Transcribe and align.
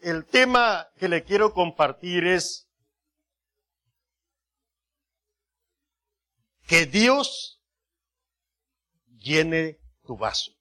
el 0.00 0.24
tema 0.26 0.88
que 0.98 1.08
le 1.08 1.24
quiero 1.24 1.52
compartir 1.52 2.26
es 2.26 2.68
que 6.66 6.86
Dios 6.86 7.60
llene 9.18 9.78
tu 10.06 10.16
vaso. 10.16 10.52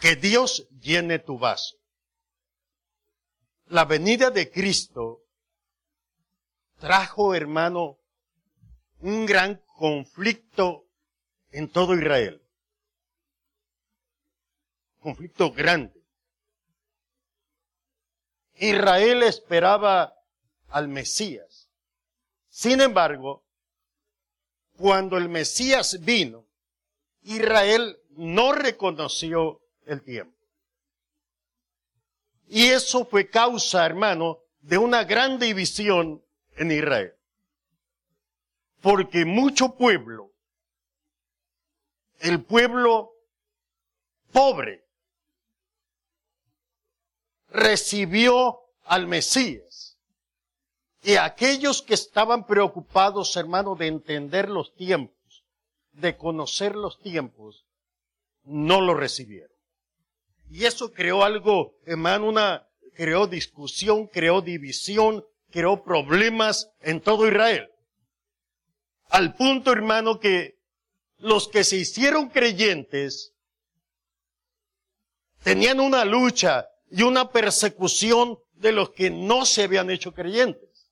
Que 0.00 0.16
Dios 0.16 0.68
llene 0.80 1.18
tu 1.18 1.38
vaso. 1.38 1.76
La 3.66 3.84
venida 3.84 4.30
de 4.30 4.50
Cristo 4.50 5.22
trajo, 6.78 7.34
hermano, 7.34 7.98
un 9.00 9.26
gran 9.26 9.62
conflicto 9.76 10.86
en 11.50 11.70
todo 11.70 11.94
Israel. 11.94 12.42
Conflicto 15.00 15.52
grande. 15.52 15.95
Israel 18.58 19.22
esperaba 19.22 20.14
al 20.68 20.88
Mesías. 20.88 21.70
Sin 22.48 22.80
embargo, 22.80 23.44
cuando 24.76 25.16
el 25.16 25.28
Mesías 25.28 26.00
vino, 26.00 26.46
Israel 27.22 27.98
no 28.10 28.52
reconoció 28.52 29.60
el 29.86 30.02
tiempo. 30.02 30.36
Y 32.48 32.68
eso 32.68 33.04
fue 33.04 33.28
causa, 33.28 33.84
hermano, 33.84 34.38
de 34.60 34.78
una 34.78 35.04
gran 35.04 35.38
división 35.38 36.24
en 36.56 36.72
Israel. 36.72 37.14
Porque 38.80 39.24
mucho 39.24 39.74
pueblo, 39.74 40.32
el 42.20 42.42
pueblo 42.42 43.12
pobre, 44.32 44.85
recibió 47.48 48.60
al 48.84 49.06
Mesías. 49.06 49.98
Y 51.02 51.16
aquellos 51.16 51.82
que 51.82 51.94
estaban 51.94 52.46
preocupados, 52.46 53.36
hermano, 53.36 53.76
de 53.76 53.86
entender 53.86 54.48
los 54.48 54.74
tiempos, 54.74 55.44
de 55.92 56.16
conocer 56.16 56.74
los 56.74 56.98
tiempos, 57.00 57.64
no 58.44 58.80
lo 58.80 58.94
recibieron. 58.94 59.56
Y 60.50 60.64
eso 60.64 60.92
creó 60.92 61.24
algo, 61.24 61.76
hermano, 61.84 62.28
una, 62.28 62.68
creó 62.94 63.26
discusión, 63.26 64.06
creó 64.06 64.40
división, 64.40 65.24
creó 65.50 65.82
problemas 65.82 66.70
en 66.80 67.00
todo 67.00 67.26
Israel. 67.28 67.68
Al 69.08 69.34
punto, 69.34 69.72
hermano, 69.72 70.18
que 70.18 70.58
los 71.18 71.48
que 71.48 71.64
se 71.64 71.76
hicieron 71.76 72.28
creyentes 72.28 73.32
tenían 75.42 75.80
una 75.80 76.04
lucha 76.04 76.68
y 76.90 77.02
una 77.02 77.30
persecución 77.30 78.38
de 78.54 78.72
los 78.72 78.90
que 78.90 79.10
no 79.10 79.44
se 79.44 79.64
habían 79.64 79.90
hecho 79.90 80.12
creyentes. 80.12 80.90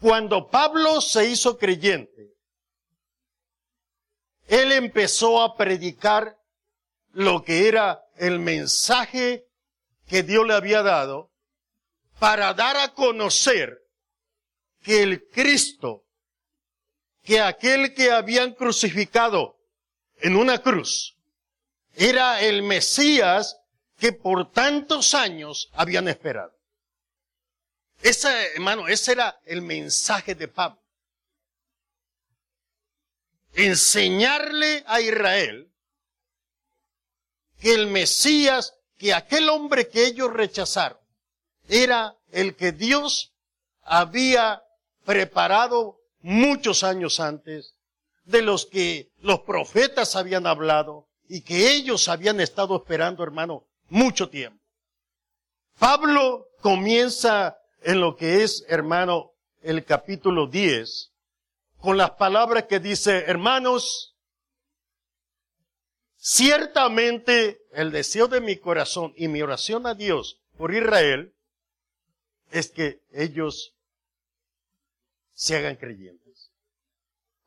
Cuando 0.00 0.48
Pablo 0.48 1.00
se 1.00 1.28
hizo 1.28 1.56
creyente, 1.56 2.34
él 4.48 4.72
empezó 4.72 5.42
a 5.42 5.56
predicar 5.56 6.38
lo 7.12 7.42
que 7.42 7.66
era 7.68 8.04
el 8.16 8.38
mensaje 8.38 9.46
que 10.06 10.22
Dios 10.22 10.46
le 10.46 10.54
había 10.54 10.82
dado 10.82 11.30
para 12.18 12.54
dar 12.54 12.76
a 12.76 12.94
conocer 12.94 13.82
que 14.82 15.02
el 15.02 15.26
Cristo, 15.28 16.04
que 17.22 17.40
aquel 17.40 17.94
que 17.94 18.10
habían 18.10 18.52
crucificado 18.54 19.58
en 20.18 20.36
una 20.36 20.58
cruz, 20.58 21.15
era 21.96 22.42
el 22.42 22.62
Mesías 22.62 23.58
que 23.98 24.12
por 24.12 24.52
tantos 24.52 25.14
años 25.14 25.70
habían 25.72 26.08
esperado. 26.08 26.54
Ese, 28.02 28.54
hermano, 28.54 28.86
ese 28.86 29.12
era 29.12 29.40
el 29.46 29.62
mensaje 29.62 30.34
de 30.34 30.46
Pablo. 30.48 30.78
Enseñarle 33.54 34.84
a 34.86 35.00
Israel 35.00 35.72
que 37.58 37.74
el 37.74 37.86
Mesías, 37.86 38.74
que 38.98 39.14
aquel 39.14 39.48
hombre 39.48 39.88
que 39.88 40.04
ellos 40.04 40.30
rechazaron, 40.30 40.98
era 41.68 42.14
el 42.30 42.54
que 42.54 42.72
Dios 42.72 43.32
había 43.80 44.62
preparado 45.06 45.98
muchos 46.20 46.84
años 46.84 47.18
antes, 47.18 47.74
de 48.24 48.42
los 48.42 48.66
que 48.66 49.10
los 49.20 49.40
profetas 49.40 50.16
habían 50.16 50.46
hablado 50.46 51.08
y 51.28 51.42
que 51.42 51.72
ellos 51.72 52.08
habían 52.08 52.40
estado 52.40 52.76
esperando, 52.76 53.22
hermano, 53.22 53.66
mucho 53.88 54.28
tiempo. 54.28 54.62
Pablo 55.78 56.48
comienza 56.60 57.58
en 57.82 58.00
lo 58.00 58.16
que 58.16 58.42
es, 58.42 58.64
hermano, 58.68 59.32
el 59.62 59.84
capítulo 59.84 60.46
10, 60.46 61.12
con 61.78 61.96
las 61.96 62.12
palabras 62.12 62.64
que 62.64 62.80
dice, 62.80 63.24
hermanos, 63.26 64.16
ciertamente 66.16 67.60
el 67.72 67.92
deseo 67.92 68.28
de 68.28 68.40
mi 68.40 68.56
corazón 68.56 69.12
y 69.16 69.28
mi 69.28 69.42
oración 69.42 69.86
a 69.86 69.94
Dios 69.94 70.40
por 70.56 70.74
Israel 70.74 71.34
es 72.50 72.70
que 72.70 73.02
ellos 73.12 73.74
se 75.34 75.56
hagan 75.56 75.76
creyentes, 75.76 76.50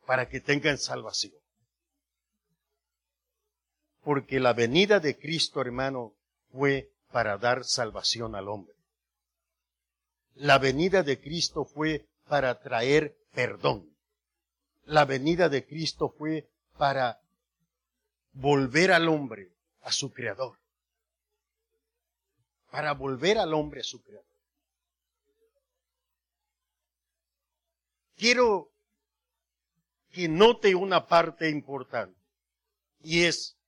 para 0.06 0.30
que 0.30 0.40
tengan 0.40 0.78
salvación. 0.78 1.39
Porque 4.10 4.40
la 4.40 4.54
venida 4.54 5.00
de 5.00 5.20
Cristo, 5.20 5.62
hermano, 5.62 6.16
fue 6.52 6.92
para 7.12 7.38
dar 7.38 7.64
salvación 7.64 8.34
al 8.34 8.48
hombre. 8.48 8.74
La 10.34 10.58
venida 10.58 11.04
de 11.04 11.22
Cristo 11.22 11.64
fue 11.64 12.08
para 12.28 12.60
traer 12.60 13.16
perdón. 13.36 13.96
La 14.86 15.06
venida 15.06 15.48
de 15.48 15.64
Cristo 15.64 16.10
fue 16.10 16.50
para 16.76 17.22
volver 18.32 18.94
al 18.94 19.10
hombre 19.10 19.52
a 19.82 19.92
su 19.92 20.12
creador. 20.12 20.58
Para 22.72 22.94
volver 22.94 23.38
al 23.38 23.54
hombre 23.54 23.82
a 23.82 23.84
su 23.84 24.02
creador. 24.02 24.26
Quiero 28.16 28.72
que 30.10 30.28
note 30.28 30.74
una 30.74 31.06
parte 31.06 31.48
importante 31.52 32.20
y 33.04 33.26
es 33.26 33.59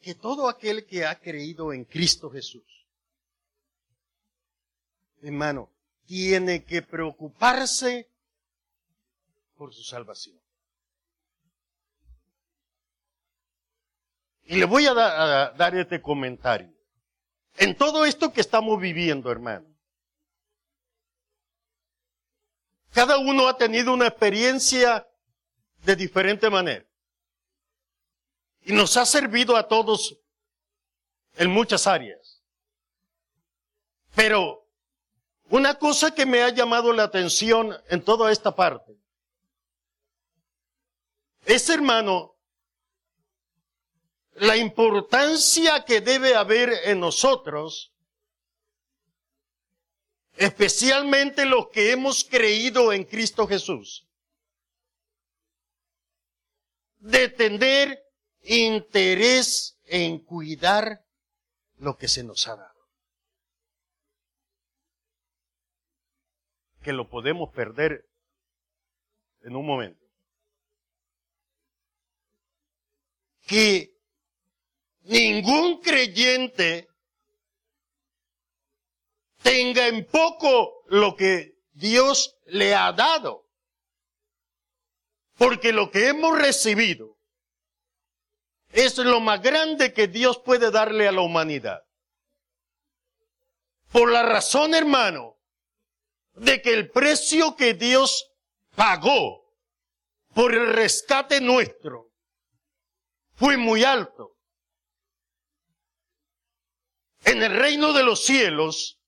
que 0.00 0.14
todo 0.14 0.48
aquel 0.48 0.86
que 0.86 1.04
ha 1.04 1.18
creído 1.18 1.72
en 1.72 1.84
Cristo 1.84 2.30
Jesús, 2.30 2.86
hermano, 5.22 5.70
tiene 6.06 6.64
que 6.64 6.82
preocuparse 6.82 8.08
por 9.56 9.74
su 9.74 9.82
salvación. 9.82 10.40
Y 14.44 14.56
le 14.56 14.64
voy 14.64 14.86
a, 14.86 14.94
dar 14.94 15.76
este 15.76 16.00
comentario. 16.00 16.72
En 17.58 17.76
todo 17.76 18.06
esto 18.06 18.32
que 18.32 18.40
estamos 18.40 18.80
viviendo, 18.80 19.30
hermano, 19.30 19.66
cada 22.92 23.18
uno 23.18 23.46
ha 23.46 23.58
tenido 23.58 23.92
una 23.92 24.06
experiencia 24.06 25.06
de 25.84 25.96
diferente 25.96 26.48
manera. 26.48 26.87
Y 28.62 28.72
nos 28.72 28.96
ha 28.96 29.06
servido 29.06 29.56
a 29.56 29.66
todos 29.66 30.18
en 31.36 31.50
muchas 31.50 31.86
áreas. 31.86 32.42
Pero 34.14 34.66
una 35.50 35.78
cosa 35.78 36.14
que 36.14 36.26
me 36.26 36.42
ha 36.42 36.50
llamado 36.50 36.92
la 36.92 37.04
atención 37.04 37.74
en 37.88 38.02
toda 38.02 38.30
esta 38.30 38.54
parte 38.54 38.98
es, 41.46 41.70
hermano, 41.70 42.36
la 44.34 44.56
importancia 44.56 45.84
que 45.84 46.02
debe 46.02 46.34
haber 46.34 46.70
en 46.84 47.00
nosotros, 47.00 47.94
especialmente 50.36 51.46
los 51.46 51.68
que 51.68 51.92
hemos 51.92 52.22
creído 52.22 52.92
en 52.92 53.04
Cristo 53.04 53.46
Jesús, 53.46 54.06
de 56.98 57.28
tener 57.30 58.07
interés 58.42 59.78
en 59.84 60.18
cuidar 60.18 61.04
lo 61.76 61.96
que 61.96 62.08
se 62.08 62.22
nos 62.22 62.46
ha 62.48 62.56
dado. 62.56 62.88
Que 66.82 66.92
lo 66.92 67.08
podemos 67.08 67.52
perder 67.52 68.08
en 69.42 69.56
un 69.56 69.66
momento. 69.66 70.04
Que 73.46 73.94
ningún 75.02 75.80
creyente 75.80 76.88
tenga 79.42 79.88
en 79.88 80.06
poco 80.06 80.84
lo 80.88 81.16
que 81.16 81.58
Dios 81.72 82.36
le 82.46 82.74
ha 82.74 82.92
dado. 82.92 83.46
Porque 85.36 85.72
lo 85.72 85.90
que 85.90 86.08
hemos 86.08 86.36
recibido 86.36 87.17
es 88.70 88.98
lo 88.98 89.20
más 89.20 89.42
grande 89.42 89.92
que 89.92 90.08
Dios 90.08 90.38
puede 90.38 90.70
darle 90.70 91.08
a 91.08 91.12
la 91.12 91.22
humanidad. 91.22 91.82
Por 93.90 94.12
la 94.12 94.22
razón, 94.22 94.74
hermano, 94.74 95.38
de 96.34 96.60
que 96.60 96.74
el 96.74 96.90
precio 96.90 97.56
que 97.56 97.74
Dios 97.74 98.30
pagó 98.74 99.54
por 100.34 100.54
el 100.54 100.72
rescate 100.72 101.40
nuestro 101.40 102.12
fue 103.34 103.56
muy 103.56 103.84
alto. 103.84 104.36
En 107.24 107.42
el 107.42 107.54
reino 107.54 107.92
de 107.92 108.02
los 108.02 108.24
cielos 108.24 108.98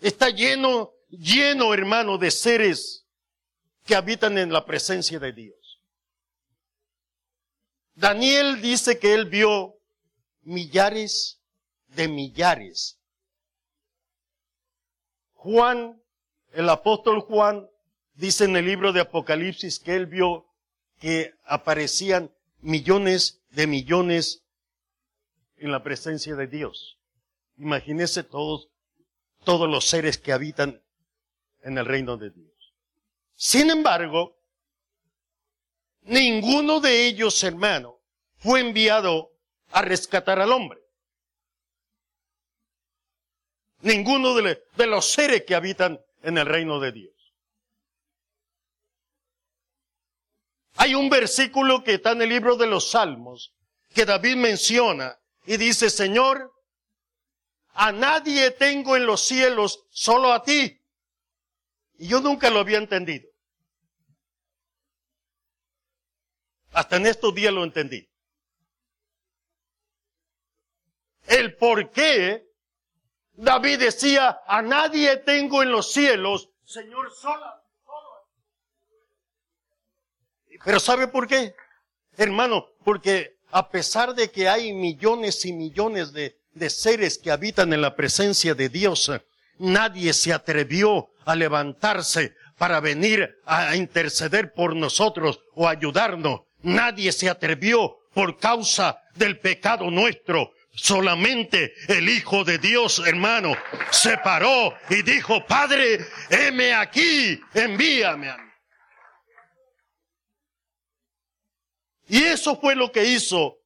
está 0.00 0.30
lleno, 0.30 0.92
lleno, 1.08 1.72
hermano, 1.72 2.18
de 2.18 2.30
seres 2.30 3.06
que 3.84 3.94
habitan 3.94 4.38
en 4.38 4.52
la 4.52 4.64
presencia 4.64 5.18
de 5.18 5.32
Dios. 5.32 5.61
Daniel 7.94 8.60
dice 8.60 8.98
que 8.98 9.14
él 9.14 9.26
vio 9.26 9.76
millares 10.42 11.40
de 11.88 12.08
millares. 12.08 12.98
Juan, 15.34 16.00
el 16.52 16.68
apóstol 16.68 17.20
Juan, 17.20 17.68
dice 18.14 18.44
en 18.44 18.56
el 18.56 18.66
libro 18.66 18.92
de 18.92 19.00
Apocalipsis 19.00 19.78
que 19.78 19.94
él 19.94 20.06
vio 20.06 20.46
que 21.00 21.34
aparecían 21.44 22.30
millones 22.60 23.42
de 23.50 23.66
millones 23.66 24.42
en 25.56 25.72
la 25.72 25.82
presencia 25.82 26.34
de 26.36 26.46
Dios. 26.46 26.98
Imagínese 27.56 28.22
todos, 28.22 28.68
todos 29.44 29.68
los 29.68 29.86
seres 29.86 30.18
que 30.18 30.32
habitan 30.32 30.82
en 31.62 31.78
el 31.78 31.86
reino 31.86 32.16
de 32.16 32.30
Dios. 32.30 32.74
Sin 33.34 33.70
embargo, 33.70 34.36
ninguno 36.02 36.80
de 36.80 37.06
ellos, 37.06 37.42
hermano, 37.44 37.98
fue 38.38 38.60
enviado 38.60 39.30
a 39.70 39.82
rescatar 39.82 40.40
al 40.40 40.52
hombre. 40.52 40.80
Ninguno 43.80 44.34
de, 44.34 44.86
los 44.86 45.10
seres 45.10 45.44
que 45.44 45.54
habitan 45.54 46.00
en 46.22 46.38
el 46.38 46.46
reino 46.46 46.78
de 46.78 46.92
Dios. 46.92 47.12
Hay 50.76 50.94
un 50.94 51.10
versículo 51.10 51.82
que 51.82 51.94
está 51.94 52.12
en 52.12 52.22
el 52.22 52.28
libro 52.28 52.56
de 52.56 52.66
los 52.66 52.90
Salmos 52.90 53.52
que 53.92 54.04
David 54.04 54.36
menciona 54.36 55.18
y 55.46 55.56
dice, 55.56 55.90
Señor, 55.90 56.52
a 57.74 57.92
nadie 57.92 58.50
tengo 58.52 58.96
en 58.96 59.06
los 59.06 59.22
cielos, 59.22 59.84
solo 59.90 60.32
a 60.32 60.42
ti. 60.42 60.80
Y 61.98 62.08
yo 62.08 62.20
nunca 62.20 62.50
lo 62.50 62.60
había 62.60 62.78
entendido. 62.78 63.31
Hasta 66.72 66.96
en 66.96 67.06
estos 67.06 67.34
días 67.34 67.52
lo 67.52 67.64
entendí. 67.64 68.08
El 71.26 71.54
por 71.56 71.90
qué 71.90 72.46
David 73.34 73.78
decía, 73.78 74.40
a 74.46 74.62
nadie 74.62 75.16
tengo 75.18 75.62
en 75.62 75.70
los 75.70 75.92
cielos, 75.92 76.50
Señor, 76.64 77.12
solo 77.12 77.62
Pero 80.64 80.78
¿sabe 80.78 81.08
por 81.08 81.26
qué? 81.26 81.54
Hermano, 82.16 82.66
porque 82.84 83.38
a 83.50 83.68
pesar 83.68 84.14
de 84.14 84.30
que 84.30 84.48
hay 84.48 84.72
millones 84.72 85.44
y 85.44 85.52
millones 85.52 86.12
de, 86.12 86.38
de 86.54 86.70
seres 86.70 87.18
que 87.18 87.30
habitan 87.30 87.72
en 87.72 87.80
la 87.80 87.96
presencia 87.96 88.54
de 88.54 88.68
Dios, 88.68 89.10
nadie 89.58 90.12
se 90.12 90.32
atrevió 90.32 91.10
a 91.24 91.34
levantarse 91.34 92.34
para 92.58 92.80
venir 92.80 93.40
a 93.44 93.74
interceder 93.76 94.52
por 94.52 94.76
nosotros 94.76 95.40
o 95.54 95.68
ayudarnos. 95.68 96.42
Nadie 96.62 97.12
se 97.12 97.28
atrevió 97.28 97.98
por 98.12 98.38
causa 98.38 99.02
del 99.14 99.38
pecado 99.38 99.90
nuestro. 99.90 100.52
Solamente 100.74 101.74
el 101.88 102.08
Hijo 102.08 102.44
de 102.44 102.58
Dios, 102.58 103.02
hermano, 103.06 103.54
se 103.90 104.16
paró 104.18 104.74
y 104.88 105.02
dijo, 105.02 105.44
Padre, 105.46 105.98
heme 106.30 106.72
aquí, 106.72 107.38
envíame 107.52 108.30
a 108.30 108.36
mí. 108.38 108.52
Y 112.08 112.22
eso 112.24 112.58
fue 112.58 112.74
lo 112.74 112.90
que 112.90 113.04
hizo 113.04 113.58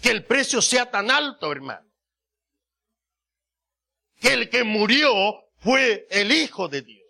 que 0.00 0.10
el 0.10 0.24
precio 0.24 0.60
sea 0.60 0.90
tan 0.90 1.10
alto, 1.10 1.50
hermano. 1.50 1.88
Que 4.20 4.32
el 4.32 4.50
que 4.50 4.64
murió 4.64 5.44
fue 5.58 6.06
el 6.10 6.32
Hijo 6.32 6.68
de 6.68 6.82
Dios. 6.82 7.03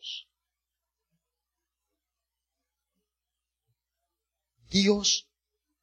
Dios 4.75 5.29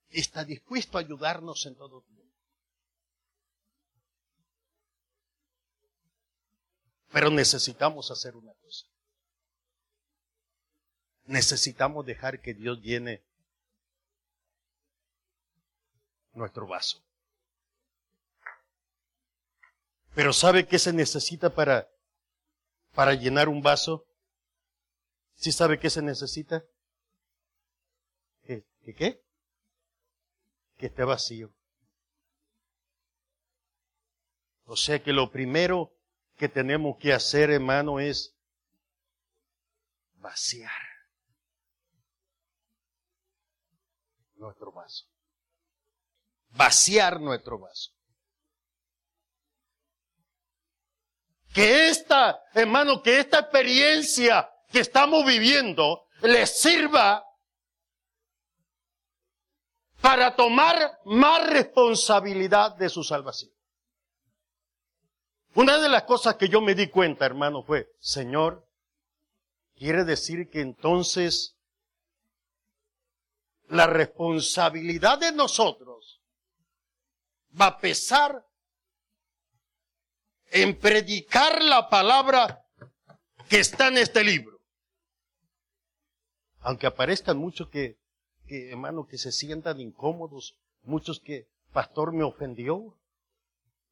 está 0.10 0.44
dispuesto 0.44 0.98
a 0.98 1.02
ayudarnos 1.02 1.66
en 1.66 1.76
todo 1.76 2.02
tiempo. 2.02 2.36
Pero 7.14 7.30
necesitamos 7.30 8.12
hacer 8.12 8.36
una 8.36 8.54
cosa. 8.56 8.86
Necesitamos 11.24 12.06
dejar 12.06 12.42
que 12.42 12.54
Dios 12.54 12.82
llene 12.82 13.24
nuestro 16.34 16.68
vaso. 16.68 17.02
Pero 20.14 20.34
¿sabe 20.34 20.68
qué 20.68 20.78
se 20.78 20.92
necesita 20.92 21.56
para, 21.56 21.90
para 22.94 23.14
llenar 23.14 23.48
un 23.48 23.62
vaso? 23.62 24.06
¿Sí 25.36 25.54
sabe 25.54 25.80
qué 25.80 25.90
se 25.90 26.02
necesita? 26.02 26.66
¿Qué, 28.84 28.94
qué? 28.96 29.24
Que 30.78 30.88
esté 30.88 31.04
vacío. 31.04 31.54
O 34.66 34.76
sea 34.76 35.04
que 35.04 35.14
lo 35.14 35.32
primero 35.32 35.94
que 36.38 36.50
tenemos 36.50 36.98
que 36.98 37.14
hacer, 37.14 37.52
hermano, 37.52 38.00
es 38.00 38.36
vaciar 40.16 40.82
nuestro 44.36 44.72
vaso 44.72 45.12
vaciar 46.52 47.20
nuestro 47.20 47.60
vaso. 47.60 47.92
Que 51.54 51.90
esta, 51.90 52.42
hermano, 52.54 53.02
que 53.04 53.20
esta 53.20 53.40
experiencia 53.40 54.50
que 54.72 54.80
estamos 54.80 55.26
viviendo 55.26 56.08
les 56.22 56.62
sirva 56.62 57.26
para 60.02 60.36
tomar 60.36 61.00
más 61.06 61.48
responsabilidad 61.50 62.76
de 62.76 62.90
su 62.90 63.04
salvación. 63.04 63.52
Una 65.54 65.80
de 65.80 65.90
las 65.90 66.04
cosas 66.04 66.36
que 66.36 66.50
yo 66.50 66.62
me 66.62 66.76
di 66.76 66.88
cuenta, 66.88 67.26
hermano, 67.26 67.64
fue, 67.64 67.92
Señor, 68.00 68.68
quiere 69.76 70.04
decir 70.04 70.50
que 70.50 70.62
entonces 70.62 71.58
la 73.68 73.86
responsabilidad 73.88 75.20
de 75.20 75.32
nosotros 75.34 76.22
va 77.60 77.68
a 77.68 77.78
pesar 77.80 78.46
en 80.52 80.78
predicar 80.78 81.62
la 81.62 81.90
palabra 81.90 82.66
que 83.50 83.60
está 83.60 83.88
en 83.88 83.98
este 83.98 84.24
libro. 84.24 84.60
Aunque 86.60 86.88
aparezcan 86.88 87.38
muchos 87.38 87.70
que, 87.70 88.01
que, 88.52 88.70
hermano, 88.70 89.08
que 89.08 89.18
se 89.18 89.32
sientan 89.32 89.80
incómodos, 89.80 90.58
muchos 90.84 91.22
que, 91.22 91.48
pastor, 91.72 92.12
me 92.12 92.26
ofendió. 92.26 92.98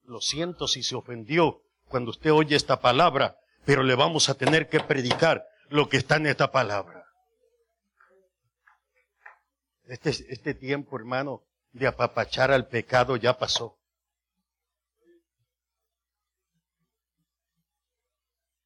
Lo 0.04 0.20
siento 0.20 0.68
si 0.68 0.84
se 0.84 0.98
ofendió 0.98 1.62
cuando 1.88 2.12
usted 2.12 2.34
oye 2.34 2.58
esta 2.58 2.82
palabra, 2.82 3.40
pero 3.64 3.84
le 3.84 3.96
vamos 3.96 4.28
a 4.28 4.34
tener 4.34 4.68
que 4.68 4.82
predicar 4.82 5.48
lo 5.70 5.88
que 5.88 5.96
está 5.96 6.18
en 6.18 6.26
esta 6.26 6.52
palabra. 6.52 7.06
Este, 9.88 10.10
este 10.10 10.54
tiempo, 10.54 10.98
hermano, 10.98 11.42
de 11.72 11.88
apapachar 11.88 12.52
al 12.52 12.68
pecado 12.68 13.16
ya 13.16 13.38
pasó. 13.38 13.78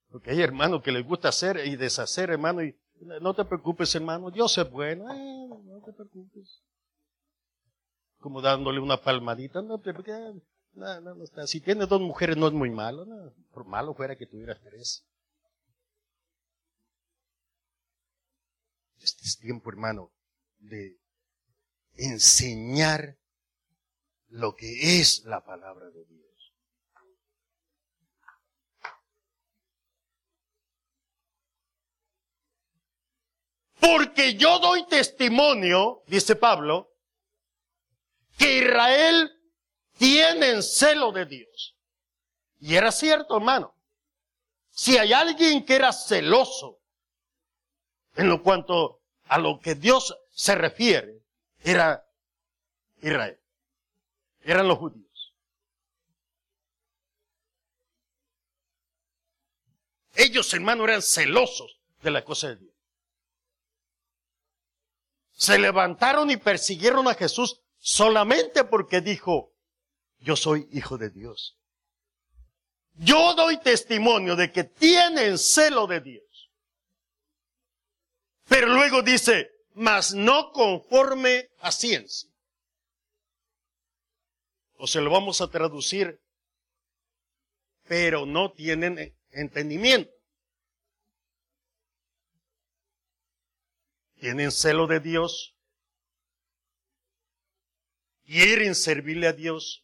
Porque 0.09 0.31
hay 0.31 0.41
hermanos 0.41 0.81
que 0.81 0.91
les 0.91 1.05
gusta 1.05 1.29
hacer 1.29 1.61
y 1.67 1.75
deshacer, 1.75 2.31
hermano, 2.31 2.63
y 2.63 2.75
no 3.21 3.33
te 3.33 3.45
preocupes, 3.45 3.93
hermano, 3.95 4.31
Dios 4.31 4.57
es 4.57 4.69
bueno, 4.71 5.05
no 5.05 5.42
te 5.83 5.93
preocupes. 5.93 6.61
Como 8.19 8.41
dándole 8.41 8.79
una 8.79 9.01
palmadita, 9.01 9.61
no 9.61 9.79
te. 9.79 9.93
Si 11.45 11.61
tienes 11.61 11.87
dos 11.87 12.01
mujeres 12.01 12.37
no 12.37 12.47
es 12.47 12.53
muy 12.53 12.71
malo, 12.71 13.05
por 13.51 13.65
malo 13.65 13.93
fuera 13.93 14.15
que 14.15 14.25
tuvieras 14.25 14.59
tres. 14.63 15.05
Este 18.99 19.25
es 19.25 19.37
tiempo, 19.37 19.69
hermano, 19.69 20.11
de 20.59 20.97
enseñar 21.95 23.17
lo 24.29 24.55
que 24.55 24.99
es 24.99 25.25
la 25.25 25.43
palabra 25.43 25.89
de 25.89 26.05
Dios. 26.05 26.32
Porque 33.79 34.35
yo 34.35 34.59
doy 34.59 34.85
testimonio, 34.87 36.03
dice 36.07 36.35
Pablo, 36.35 36.91
que 38.37 38.59
Israel 38.59 39.31
tiene 39.97 40.61
celo 40.61 41.11
de 41.11 41.25
Dios. 41.25 41.75
Y 42.59 42.75
era 42.75 42.91
cierto, 42.91 43.37
hermano. 43.37 43.75
Si 44.69 44.97
hay 44.97 45.13
alguien 45.13 45.65
que 45.65 45.75
era 45.75 45.91
celoso 45.91 46.79
en 48.15 48.29
lo 48.29 48.41
cuanto 48.41 49.01
a 49.25 49.37
lo 49.37 49.59
que 49.59 49.75
Dios 49.75 50.17
se 50.31 50.55
refiere, 50.55 51.21
era 51.63 52.05
Israel. 53.01 53.39
Eran 54.41 54.67
los 54.67 54.77
judíos. 54.77 55.33
Ellos, 60.15 60.53
hermano, 60.53 60.83
eran 60.83 61.01
celosos 61.01 61.79
de 62.01 62.11
la 62.11 62.23
cosa 62.23 62.49
de 62.49 62.57
Dios. 62.57 62.72
Se 65.33 65.59
levantaron 65.59 66.29
y 66.31 66.37
persiguieron 66.37 67.07
a 67.07 67.15
Jesús 67.15 67.61
solamente 67.77 68.63
porque 68.63 69.01
dijo, 69.01 69.53
yo 70.19 70.35
soy 70.35 70.67
hijo 70.71 70.97
de 70.97 71.09
Dios. 71.09 71.57
Yo 72.95 73.33
doy 73.33 73.57
testimonio 73.57 74.35
de 74.35 74.51
que 74.51 74.63
tienen 74.63 75.37
celo 75.37 75.87
de 75.87 75.99
Dios. 75.99 76.49
Pero 78.47 78.67
luego 78.67 79.01
dice, 79.01 79.49
mas 79.73 80.13
no 80.13 80.51
conforme 80.51 81.49
a 81.59 81.71
ciencia. 81.71 82.29
O 84.77 84.87
se 84.87 85.01
lo 85.01 85.09
vamos 85.09 85.41
a 85.41 85.49
traducir, 85.49 86.21
pero 87.87 88.25
no 88.25 88.51
tienen 88.51 89.15
entendimiento. 89.31 90.11
Tienen 94.23 94.53
celo 94.53 94.87
de 94.87 95.01
Dios. 95.01 95.53
Quieren 98.23 98.73
servirle 98.73 99.27
a 99.27 99.33
Dios. 99.33 99.83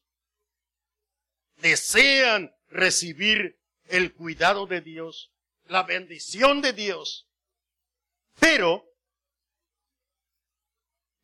Desean 1.57 2.55
recibir 2.69 3.59
el 3.89 4.13
cuidado 4.13 4.65
de 4.65 4.79
Dios, 4.79 5.33
la 5.65 5.83
bendición 5.83 6.61
de 6.61 6.71
Dios. 6.71 7.27
Pero 8.39 8.89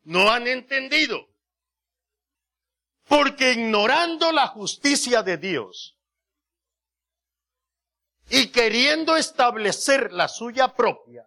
no 0.02 0.30
han 0.30 0.46
entendido. 0.46 1.26
Porque 3.08 3.52
ignorando 3.52 4.30
la 4.30 4.48
justicia 4.48 5.22
de 5.22 5.38
Dios, 5.38 5.96
y 8.28 8.48
queriendo 8.48 9.16
establecer 9.16 10.12
la 10.12 10.28
suya 10.28 10.74
propia, 10.74 11.26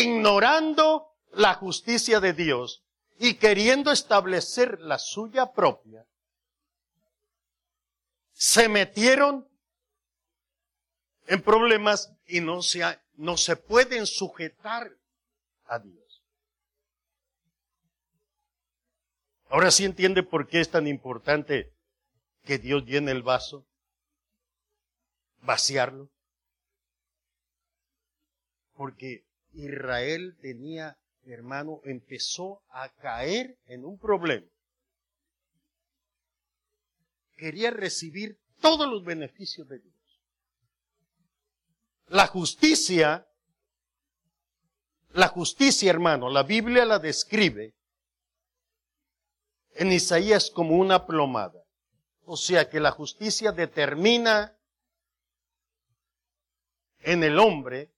ignorando 0.00 1.08
la 1.32 1.54
justicia 1.54 2.20
de 2.20 2.32
Dios 2.32 2.82
y 3.18 3.34
queriendo 3.34 3.90
establecer 3.90 4.80
la 4.80 4.98
suya 4.98 5.52
propia, 5.52 6.06
se 8.32 8.68
metieron 8.68 9.48
en 11.26 11.42
problemas 11.42 12.12
y 12.26 12.40
no 12.40 12.62
se, 12.62 12.82
no 13.14 13.36
se 13.36 13.56
pueden 13.56 14.06
sujetar 14.06 14.92
a 15.66 15.78
Dios. 15.78 16.22
Ahora 19.48 19.70
sí 19.70 19.84
entiende 19.84 20.22
por 20.22 20.48
qué 20.48 20.60
es 20.60 20.70
tan 20.70 20.86
importante 20.86 21.72
que 22.44 22.58
Dios 22.58 22.84
llene 22.84 23.12
el 23.12 23.22
vaso, 23.22 23.64
vaciarlo. 25.42 26.10
Porque 28.74 29.24
Israel 29.56 30.36
tenía, 30.40 30.98
hermano, 31.24 31.80
empezó 31.84 32.62
a 32.68 32.88
caer 32.90 33.58
en 33.66 33.84
un 33.84 33.98
problema. 33.98 34.46
Quería 37.36 37.70
recibir 37.70 38.38
todos 38.60 38.88
los 38.88 39.04
beneficios 39.04 39.68
de 39.68 39.78
Dios. 39.78 39.94
La 42.08 42.26
justicia, 42.26 43.26
la 45.10 45.28
justicia, 45.28 45.90
hermano, 45.90 46.30
la 46.30 46.42
Biblia 46.42 46.84
la 46.84 46.98
describe 46.98 47.74
en 49.74 49.92
Isaías 49.92 50.50
como 50.50 50.76
una 50.76 51.06
plomada. 51.06 51.62
O 52.24 52.36
sea 52.36 52.68
que 52.68 52.80
la 52.80 52.90
justicia 52.90 53.52
determina 53.52 54.56
en 57.00 57.22
el 57.22 57.38
hombre 57.38 57.95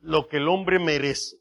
lo 0.00 0.28
que 0.28 0.38
el 0.38 0.48
hombre 0.48 0.78
merece. 0.78 1.36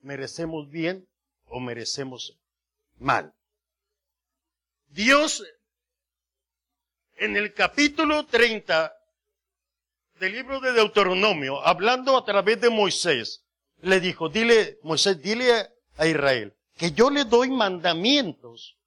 ¿Merecemos 0.00 0.68
bien 0.70 1.08
o 1.46 1.60
merecemos 1.60 2.38
mal? 2.98 3.34
Dios 4.88 5.44
en 7.16 7.36
el 7.36 7.52
capítulo 7.52 8.26
30 8.26 8.94
del 10.20 10.32
libro 10.32 10.60
de 10.60 10.72
Deuteronomio, 10.72 11.64
hablando 11.66 12.16
a 12.16 12.24
través 12.24 12.60
de 12.60 12.70
Moisés, 12.70 13.44
le 13.80 14.00
dijo, 14.00 14.28
dile, 14.28 14.78
Moisés, 14.82 15.20
dile 15.20 15.68
a 15.96 16.06
Israel, 16.06 16.56
que 16.76 16.92
yo 16.92 17.10
le 17.10 17.24
doy 17.24 17.50
mandamientos 17.50 18.77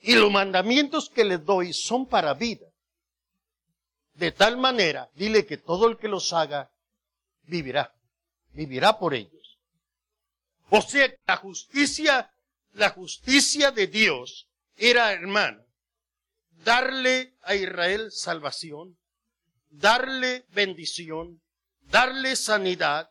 Y 0.00 0.14
los 0.14 0.30
mandamientos 0.30 1.10
que 1.10 1.24
les 1.24 1.44
doy 1.44 1.72
son 1.72 2.06
para 2.06 2.34
vida. 2.34 2.66
De 4.14 4.32
tal 4.32 4.56
manera, 4.56 5.10
dile 5.14 5.46
que 5.46 5.56
todo 5.56 5.88
el 5.88 5.98
que 5.98 6.08
los 6.08 6.32
haga 6.32 6.70
vivirá. 7.42 7.94
Vivirá 8.52 8.98
por 8.98 9.14
ellos. 9.14 9.58
O 10.70 10.80
sea, 10.80 11.12
la 11.26 11.36
justicia, 11.36 12.30
la 12.72 12.90
justicia 12.90 13.70
de 13.70 13.86
Dios 13.86 14.48
era, 14.76 15.12
hermano, 15.12 15.62
darle 16.64 17.34
a 17.42 17.54
Israel 17.54 18.10
salvación, 18.10 18.98
darle 19.68 20.44
bendición, 20.48 21.42
darle 21.82 22.36
sanidad, 22.36 23.10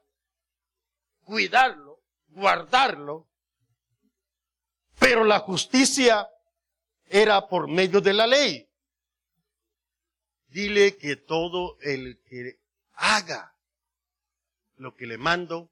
cuidarlo, 1.23 2.01
guardarlo. 2.29 3.27
Pero 4.99 5.23
la 5.23 5.39
justicia 5.39 6.27
era 7.09 7.47
por 7.47 7.67
medio 7.67 7.99
de 7.99 8.13
la 8.13 8.27
ley. 8.27 8.69
Dile 10.47 10.95
que 10.97 11.15
todo 11.15 11.77
el 11.81 12.21
que 12.23 12.59
haga 12.93 13.55
lo 14.77 14.95
que 14.95 15.05
le 15.05 15.17
mando, 15.17 15.69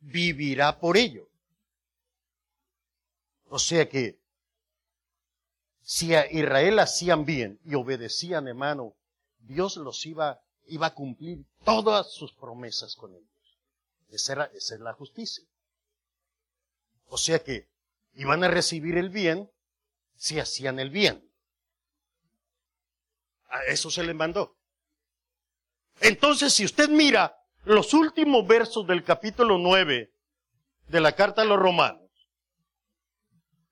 vivirá 0.00 0.78
por 0.78 0.96
ello. 0.96 1.28
O 3.48 3.58
sea 3.58 3.88
que, 3.88 4.20
si 5.80 6.14
a 6.14 6.30
Israel 6.30 6.78
hacían 6.78 7.24
bien 7.24 7.60
y 7.64 7.74
obedecían, 7.74 8.48
hermano, 8.48 8.96
Dios 9.38 9.76
los 9.76 10.04
iba, 10.06 10.42
iba 10.66 10.88
a 10.88 10.94
cumplir 10.94 11.44
todas 11.64 12.12
sus 12.12 12.32
promesas 12.32 12.96
con 12.96 13.14
ellos. 13.14 13.58
Esa, 14.08 14.32
era, 14.32 14.44
esa 14.54 14.74
es 14.74 14.80
la 14.80 14.92
justicia. 14.92 15.44
O 17.06 17.18
sea 17.18 17.42
que 17.42 17.68
iban 18.14 18.44
a 18.44 18.48
recibir 18.48 18.96
el 18.96 19.10
bien 19.10 19.50
si 20.16 20.38
hacían 20.38 20.78
el 20.78 20.90
bien. 20.90 21.28
A 23.48 23.64
eso 23.64 23.90
se 23.90 24.02
le 24.02 24.14
mandó. 24.14 24.56
Entonces, 26.00 26.52
si 26.52 26.64
usted 26.64 26.88
mira 26.88 27.36
los 27.64 27.94
últimos 27.94 28.46
versos 28.46 28.86
del 28.86 29.04
capítulo 29.04 29.58
9 29.58 30.12
de 30.88 31.00
la 31.00 31.12
carta 31.12 31.42
a 31.42 31.44
los 31.44 31.58
romanos, 31.58 32.10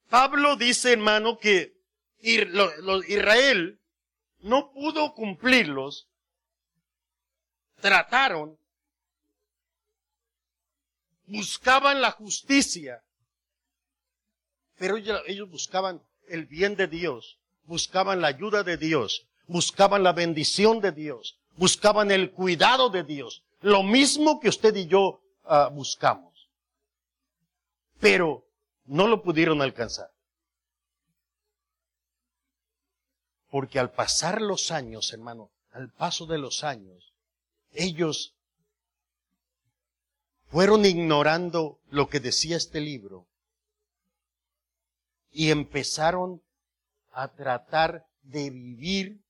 Pablo 0.08 0.56
dice, 0.56 0.92
hermano, 0.92 1.38
que 1.38 1.75
Israel 2.18 3.80
no 4.40 4.70
pudo 4.72 5.14
cumplirlos, 5.14 6.08
trataron, 7.80 8.58
buscaban 11.26 12.00
la 12.00 12.11
justicia, 12.11 13.02
pero 14.76 14.96
ellos 14.96 15.49
buscaban 15.49 16.02
el 16.28 16.46
bien 16.46 16.76
de 16.76 16.86
Dios, 16.86 17.38
buscaban 17.64 18.20
la 18.20 18.28
ayuda 18.28 18.62
de 18.62 18.76
Dios, 18.76 19.26
buscaban 19.46 20.02
la 20.02 20.12
bendición 20.12 20.80
de 20.80 20.92
Dios, 20.92 21.38
buscaban 21.56 22.10
el 22.10 22.30
cuidado 22.32 22.88
de 22.88 23.04
Dios, 23.04 23.42
lo 23.60 23.82
mismo 23.82 24.40
que 24.40 24.48
usted 24.48 24.74
y 24.76 24.86
yo 24.86 25.20
ah, 25.44 25.70
buscamos. 25.72 26.48
Pero 28.00 28.44
no 28.86 29.06
lo 29.06 29.22
pudieron 29.22 29.62
alcanzar. 29.62 30.10
Porque 33.50 33.78
al 33.78 33.92
pasar 33.92 34.40
los 34.40 34.70
años, 34.70 35.12
hermano, 35.12 35.50
al 35.72 35.90
paso 35.90 36.26
de 36.26 36.38
los 36.38 36.64
años, 36.64 37.12
ellos 37.72 38.34
fueron 40.48 40.84
ignorando 40.84 41.78
lo 41.90 42.08
que 42.08 42.20
decía 42.20 42.56
este 42.56 42.80
libro 42.80 43.26
y 45.32 45.50
empezaron 45.50 46.42
a 47.10 47.28
tratar 47.28 48.06
de 48.22 48.50
vivir 48.50 49.20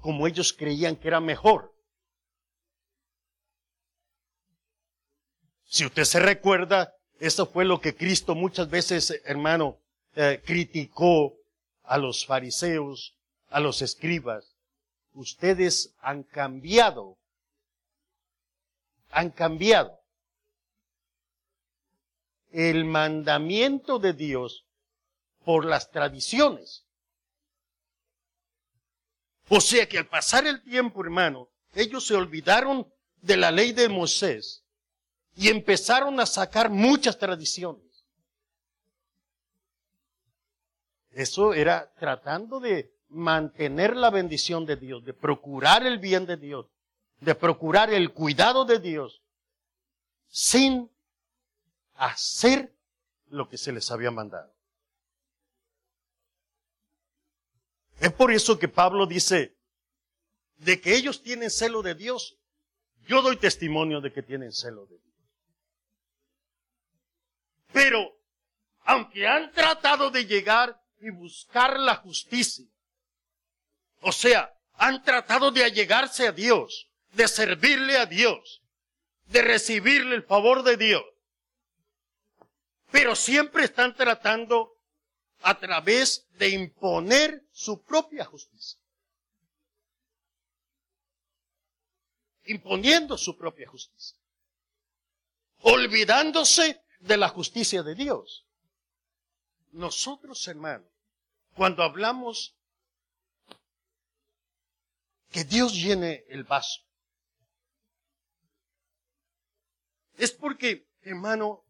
como 0.00 0.26
ellos 0.26 0.52
creían 0.52 0.96
que 0.96 1.08
era 1.08 1.20
mejor. 1.20 1.74
Si 5.64 5.84
usted 5.84 6.04
se 6.04 6.20
recuerda, 6.20 6.94
eso 7.18 7.46
fue 7.46 7.64
lo 7.64 7.80
que 7.80 7.94
Cristo 7.94 8.34
muchas 8.34 8.70
veces, 8.70 9.20
hermano, 9.24 9.78
eh, 10.14 10.42
criticó 10.44 11.34
a 11.82 11.98
los 11.98 12.24
fariseos, 12.24 13.16
a 13.50 13.60
los 13.60 13.82
escribas. 13.82 14.56
Ustedes 15.12 15.94
han 16.00 16.22
cambiado, 16.22 17.18
han 19.10 19.30
cambiado 19.30 19.98
el 22.56 22.86
mandamiento 22.86 23.98
de 23.98 24.14
Dios 24.14 24.64
por 25.44 25.66
las 25.66 25.90
tradiciones. 25.90 26.86
O 29.50 29.60
sea 29.60 29.86
que 29.86 29.98
al 29.98 30.06
pasar 30.06 30.46
el 30.46 30.62
tiempo, 30.62 31.04
hermano, 31.04 31.50
ellos 31.74 32.06
se 32.06 32.14
olvidaron 32.14 32.90
de 33.20 33.36
la 33.36 33.50
ley 33.50 33.72
de 33.72 33.90
Moisés 33.90 34.64
y 35.36 35.50
empezaron 35.50 36.18
a 36.18 36.24
sacar 36.24 36.70
muchas 36.70 37.18
tradiciones. 37.18 37.84
Eso 41.10 41.52
era 41.52 41.92
tratando 41.98 42.58
de 42.58 42.90
mantener 43.08 43.96
la 43.96 44.08
bendición 44.08 44.64
de 44.64 44.76
Dios, 44.76 45.04
de 45.04 45.12
procurar 45.12 45.86
el 45.86 45.98
bien 45.98 46.24
de 46.24 46.38
Dios, 46.38 46.66
de 47.20 47.34
procurar 47.34 47.92
el 47.92 48.14
cuidado 48.14 48.64
de 48.64 48.78
Dios, 48.78 49.20
sin 50.28 50.90
hacer 51.96 52.74
lo 53.28 53.48
que 53.48 53.58
se 53.58 53.72
les 53.72 53.90
había 53.90 54.10
mandado. 54.10 54.54
Es 58.00 58.12
por 58.12 58.32
eso 58.32 58.58
que 58.58 58.68
Pablo 58.68 59.06
dice, 59.06 59.56
de 60.58 60.80
que 60.80 60.94
ellos 60.94 61.22
tienen 61.22 61.50
celo 61.50 61.82
de 61.82 61.94
Dios, 61.94 62.36
yo 63.06 63.22
doy 63.22 63.36
testimonio 63.36 64.00
de 64.00 64.12
que 64.12 64.22
tienen 64.22 64.52
celo 64.52 64.86
de 64.86 64.98
Dios. 64.98 65.14
Pero, 67.72 68.18
aunque 68.84 69.26
han 69.26 69.52
tratado 69.52 70.10
de 70.10 70.26
llegar 70.26 70.80
y 71.00 71.10
buscar 71.10 71.78
la 71.78 71.96
justicia, 71.96 72.66
o 74.00 74.12
sea, 74.12 74.54
han 74.74 75.02
tratado 75.02 75.50
de 75.50 75.64
allegarse 75.64 76.28
a 76.28 76.32
Dios, 76.32 76.88
de 77.12 77.28
servirle 77.28 77.96
a 77.98 78.06
Dios, 78.06 78.62
de 79.26 79.42
recibirle 79.42 80.14
el 80.14 80.22
favor 80.22 80.62
de 80.62 80.76
Dios, 80.76 81.04
pero 82.90 83.16
siempre 83.16 83.64
están 83.64 83.94
tratando 83.94 84.76
a 85.42 85.58
través 85.58 86.26
de 86.32 86.50
imponer 86.50 87.46
su 87.52 87.82
propia 87.82 88.24
justicia. 88.24 88.80
Imponiendo 92.44 93.18
su 93.18 93.36
propia 93.36 93.68
justicia. 93.68 94.16
Olvidándose 95.62 96.80
de 97.00 97.16
la 97.16 97.28
justicia 97.28 97.82
de 97.82 97.94
Dios. 97.94 98.46
Nosotros, 99.72 100.46
hermanos, 100.48 100.88
cuando 101.54 101.82
hablamos 101.82 102.54
que 105.30 105.44
Dios 105.44 105.74
llene 105.74 106.24
el 106.28 106.44
vaso, 106.44 106.82
es 110.16 110.32
porque, 110.32 110.88
hermano, 111.02 111.65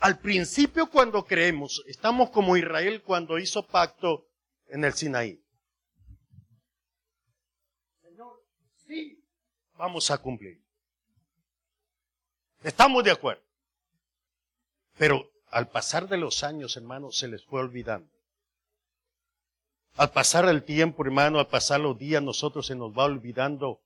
al 0.00 0.18
principio 0.18 0.90
cuando 0.90 1.24
creemos, 1.24 1.82
estamos 1.86 2.30
como 2.30 2.56
Israel 2.56 3.02
cuando 3.02 3.38
hizo 3.38 3.66
pacto 3.66 4.26
en 4.68 4.84
el 4.84 4.94
Sinaí. 4.94 5.42
Señor, 8.02 8.42
sí, 8.86 9.22
vamos 9.74 10.10
a 10.10 10.18
cumplir. 10.18 10.60
Estamos 12.62 13.04
de 13.04 13.10
acuerdo. 13.10 13.42
Pero 14.96 15.30
al 15.50 15.68
pasar 15.68 16.08
de 16.08 16.16
los 16.16 16.44
años, 16.44 16.76
hermano, 16.76 17.10
se 17.10 17.28
les 17.28 17.44
fue 17.44 17.60
olvidando. 17.60 18.10
Al 19.96 20.12
pasar 20.12 20.48
el 20.48 20.62
tiempo, 20.62 21.04
hermano, 21.04 21.38
al 21.38 21.48
pasar 21.48 21.80
los 21.80 21.98
días, 21.98 22.22
nosotros 22.22 22.66
se 22.66 22.74
nos 22.74 22.96
va 22.96 23.04
olvidando 23.04 23.82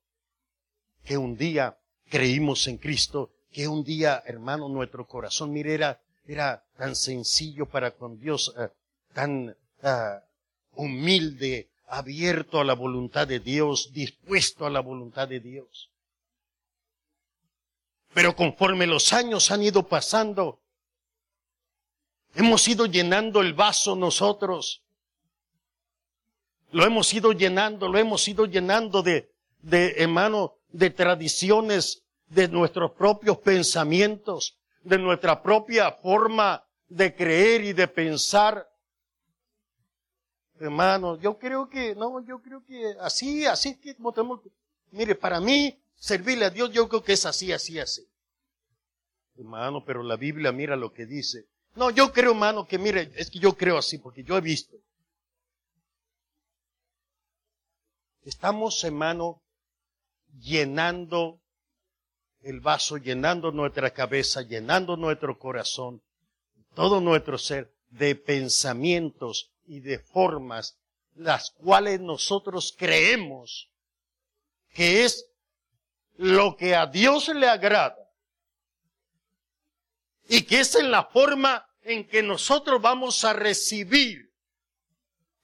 que 1.04 1.16
un 1.16 1.36
día 1.36 1.78
creímos 2.08 2.68
en 2.68 2.78
Cristo, 2.78 3.32
que 3.50 3.66
un 3.66 3.82
día, 3.84 4.22
hermano, 4.26 4.68
nuestro 4.68 5.06
corazón, 5.06 5.52
mire, 5.52 5.74
era 5.74 6.03
era 6.26 6.64
tan 6.76 6.96
sencillo 6.96 7.66
para 7.66 7.92
con 7.92 8.18
Dios, 8.18 8.54
eh, 8.58 8.68
tan 9.12 9.48
uh, 9.82 10.82
humilde, 10.82 11.68
abierto 11.86 12.60
a 12.60 12.64
la 12.64 12.74
voluntad 12.74 13.28
de 13.28 13.40
Dios, 13.40 13.92
dispuesto 13.92 14.66
a 14.66 14.70
la 14.70 14.80
voluntad 14.80 15.28
de 15.28 15.40
Dios. 15.40 15.90
Pero 18.12 18.34
conforme 18.34 18.86
los 18.86 19.12
años 19.12 19.50
han 19.50 19.62
ido 19.62 19.86
pasando, 19.86 20.60
hemos 22.34 22.66
ido 22.68 22.86
llenando 22.86 23.40
el 23.40 23.54
vaso 23.54 23.94
nosotros. 23.94 24.82
Lo 26.70 26.84
hemos 26.84 27.12
ido 27.12 27.32
llenando, 27.32 27.88
lo 27.88 27.98
hemos 27.98 28.26
ido 28.26 28.46
llenando 28.46 29.02
de, 29.02 29.30
de 29.62 29.94
hermano, 29.98 30.54
de 30.68 30.90
tradiciones, 30.90 32.02
de 32.26 32.48
nuestros 32.48 32.92
propios 32.92 33.38
pensamientos, 33.38 34.58
de 34.84 34.98
nuestra 34.98 35.42
propia 35.42 35.90
forma 35.90 36.62
de 36.88 37.14
creer 37.14 37.64
y 37.64 37.72
de 37.72 37.88
pensar. 37.88 38.68
Hermano, 40.60 41.18
yo 41.18 41.38
creo 41.38 41.68
que, 41.68 41.94
no, 41.96 42.24
yo 42.24 42.40
creo 42.40 42.62
que 42.64 42.94
así, 43.00 43.44
así 43.44 43.80
que 43.80 43.96
mire, 44.92 45.14
para 45.16 45.40
mí, 45.40 45.82
servirle 45.96 46.44
a 46.44 46.50
Dios, 46.50 46.70
yo 46.70 46.88
creo 46.88 47.02
que 47.02 47.14
es 47.14 47.26
así, 47.26 47.50
así, 47.50 47.80
así. 47.80 48.06
Hermano, 49.36 49.84
pero 49.84 50.02
la 50.02 50.16
Biblia 50.16 50.52
mira 50.52 50.76
lo 50.76 50.92
que 50.92 51.06
dice. 51.06 51.48
No, 51.74 51.90
yo 51.90 52.12
creo, 52.12 52.30
hermano, 52.30 52.68
que 52.68 52.78
mire, 52.78 53.10
es 53.16 53.30
que 53.30 53.40
yo 53.40 53.56
creo 53.56 53.78
así, 53.78 53.98
porque 53.98 54.22
yo 54.22 54.36
he 54.36 54.40
visto. 54.40 54.76
Estamos, 58.22 58.82
hermano, 58.84 59.42
llenando 60.38 61.40
el 62.44 62.60
vaso, 62.60 62.98
llenando 62.98 63.50
nuestra 63.50 63.90
cabeza, 63.90 64.42
llenando 64.42 64.96
nuestro 64.96 65.38
corazón, 65.38 66.02
todo 66.74 67.00
nuestro 67.00 67.38
ser 67.38 67.72
de 67.88 68.14
pensamientos 68.14 69.50
y 69.66 69.80
de 69.80 69.98
formas, 69.98 70.76
las 71.14 71.50
cuales 71.50 72.00
nosotros 72.00 72.74
creemos 72.76 73.70
que 74.74 75.04
es 75.04 75.26
lo 76.16 76.56
que 76.56 76.74
a 76.74 76.86
Dios 76.86 77.28
le 77.28 77.48
agrada 77.48 78.10
y 80.28 80.42
que 80.42 80.60
es 80.60 80.74
en 80.74 80.90
la 80.90 81.04
forma 81.04 81.66
en 81.82 82.06
que 82.06 82.22
nosotros 82.22 82.80
vamos 82.80 83.24
a 83.24 83.32
recibir 83.32 84.32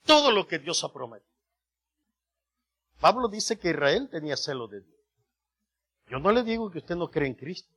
todo 0.05 0.31
lo 0.31 0.47
que 0.47 0.59
Dios 0.59 0.83
ha 0.85 0.93
prometido. 0.93 1.31
Pablo 3.01 3.29
dice 3.29 3.59
que 3.59 3.71
Israel 3.71 4.09
tenía 4.11 4.37
celo 4.37 4.69
de 4.69 4.81
Dios. 4.83 5.00
Yo 6.11 6.19
no 6.19 6.33
le 6.33 6.43
digo 6.43 6.71
que 6.71 6.79
usted 6.79 6.97
no 6.97 7.11
cree 7.11 7.29
en 7.29 7.35
Cristo. 7.35 7.73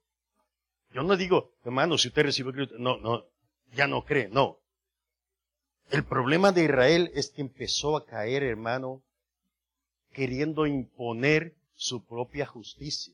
Yo 0.91 1.04
no 1.04 1.15
digo, 1.15 1.54
hermano, 1.63 1.98
si 1.98 2.08
usted 2.08 2.24
recibe 2.24 2.52
Cristo, 2.52 2.76
no, 2.80 2.98
no, 2.98 3.26
ya 3.74 3.88
no 3.88 4.04
cree, 4.04 4.28
no. 4.28 4.60
El 5.91 6.04
problema 6.04 6.52
de 6.52 6.63
Israel 6.63 7.12
es 7.13 7.30
que 7.30 7.41
empezó 7.41 7.96
a 7.96 8.06
caer, 8.06 8.43
hermano, 8.43 9.04
queriendo 10.12 10.65
imponer 10.65 11.56
su 11.76 12.06
propia 12.06 12.46
justicia. 12.46 13.13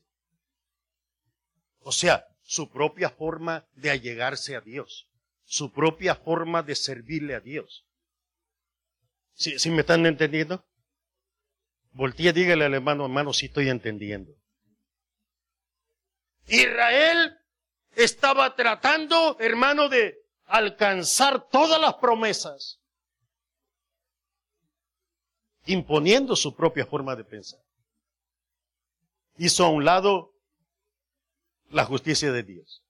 O 1.80 1.92
sea, 1.92 2.26
su 2.42 2.70
propia 2.70 3.10
forma 3.10 3.66
de 3.74 3.90
allegarse 3.90 4.56
a 4.56 4.60
Dios, 4.60 5.08
su 5.44 5.70
propia 5.72 6.14
forma 6.14 6.62
de 6.62 6.74
servirle 6.74 7.34
a 7.34 7.40
Dios. 7.40 7.84
¿Sí, 9.34 9.70
me 9.70 9.80
están 9.80 10.04
entendiendo? 10.06 10.64
Voltía, 11.92 12.32
dígale 12.32 12.64
al 12.64 12.74
hermano, 12.74 13.04
hermano, 13.04 13.32
si 13.32 13.46
estoy 13.46 13.68
entendiendo. 13.68 14.32
Israel 16.46 17.38
estaba 17.94 18.54
tratando, 18.56 19.38
hermano, 19.40 19.88
de 19.88 20.18
alcanzar 20.46 21.48
todas 21.48 21.80
las 21.80 21.94
promesas, 21.94 22.80
imponiendo 25.66 26.34
su 26.36 26.54
propia 26.54 26.86
forma 26.86 27.14
de 27.16 27.24
pensar. 27.24 27.60
Hizo 29.36 29.64
a 29.64 29.68
un 29.68 29.84
lado 29.84 30.34
la 31.70 31.84
justicia 31.84 32.32
de 32.32 32.42
Dios. 32.42 32.82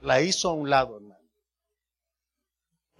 La 0.00 0.20
hizo 0.20 0.50
a 0.50 0.52
un 0.52 0.70
lado, 0.70 0.96
hermano. 0.96 1.18